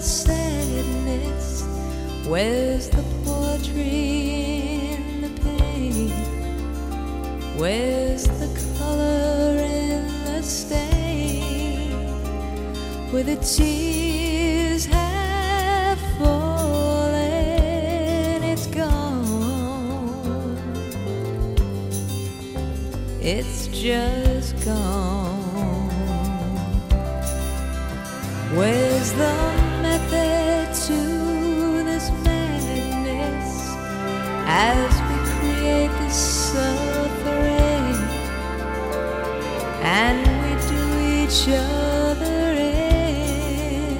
Sadness? 0.08 1.62
Where's 2.26 2.88
the 2.88 3.02
poetry 3.24 4.94
in 4.94 5.20
the 5.20 5.28
pain? 5.42 6.08
Where's 7.58 8.24
the 8.24 8.48
color 8.78 9.58
in 9.58 10.06
the 10.24 10.42
stain? 10.42 11.92
Where 13.12 13.22
the 13.22 13.36
tears 13.36 14.86
have 14.86 15.98
fallen, 16.18 17.18
it's 18.44 18.66
gone. 18.66 20.56
It's 23.20 23.68
just 23.68 24.64
gone. 24.64 25.90
Where's 28.54 29.12
the 29.12 29.67
method 29.88 30.64
to 30.86 31.00
this 31.88 32.06
madness. 32.24 33.48
As 34.46 34.90
we 35.08 35.16
create 35.34 35.92
this 36.00 36.18
suffering 36.52 37.96
and 40.02 40.20
we 40.42 40.50
do 40.72 40.84
each 41.20 41.42
other 41.48 42.40
in 42.52 43.96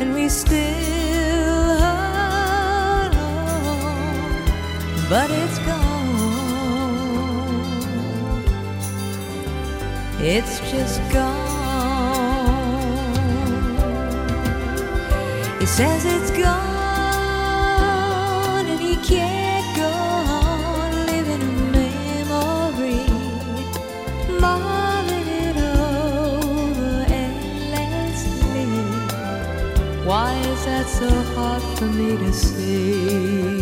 and 0.00 0.08
we 0.14 0.24
still 0.28 1.78
hold 1.84 3.14
on 3.26 3.98
but 5.12 5.28
it's 5.40 5.58
gone. 5.70 5.98
It's 10.20 10.56
just 10.70 10.98
gone. 11.12 11.57
says 15.68 16.04
it's 16.06 16.30
gone 16.30 16.46
and 18.66 18.80
he 18.80 18.96
can't 18.96 19.76
go 19.76 19.84
on 19.86 21.06
living 21.06 21.42
a 21.42 21.46
memory, 21.76 23.06
mulling 24.40 25.28
it 25.46 25.56
over 25.58 27.04
endlessly. 27.12 28.66
Why 30.04 30.32
is 30.52 30.64
that 30.64 30.86
so 30.88 31.08
hard 31.34 31.62
for 31.78 31.86
me 31.86 32.16
to 32.16 32.32
see? 32.32 33.57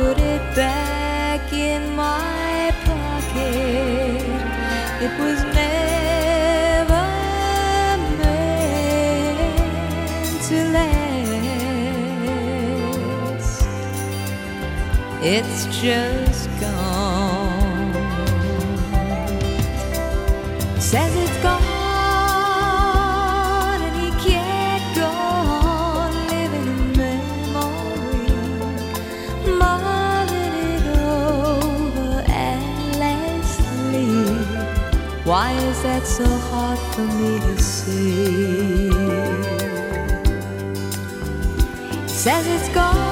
put 0.00 0.18
it 0.18 0.42
back 0.56 1.52
in 1.52 1.94
my 1.94 2.72
pocket. 2.86 4.22
It 5.04 5.12
was 5.20 5.40
never 5.60 7.06
meant 8.20 9.62
to 10.48 10.56
last. 10.76 11.20
It's 15.22 15.60
just 15.82 16.19
that's 35.82 36.16
so 36.16 36.26
hard 36.26 36.78
for 36.94 37.06
me 37.18 37.38
to 37.40 37.62
see. 37.62 38.90
Says 42.06 42.46
it's 42.46 42.68
gone. 42.74 43.09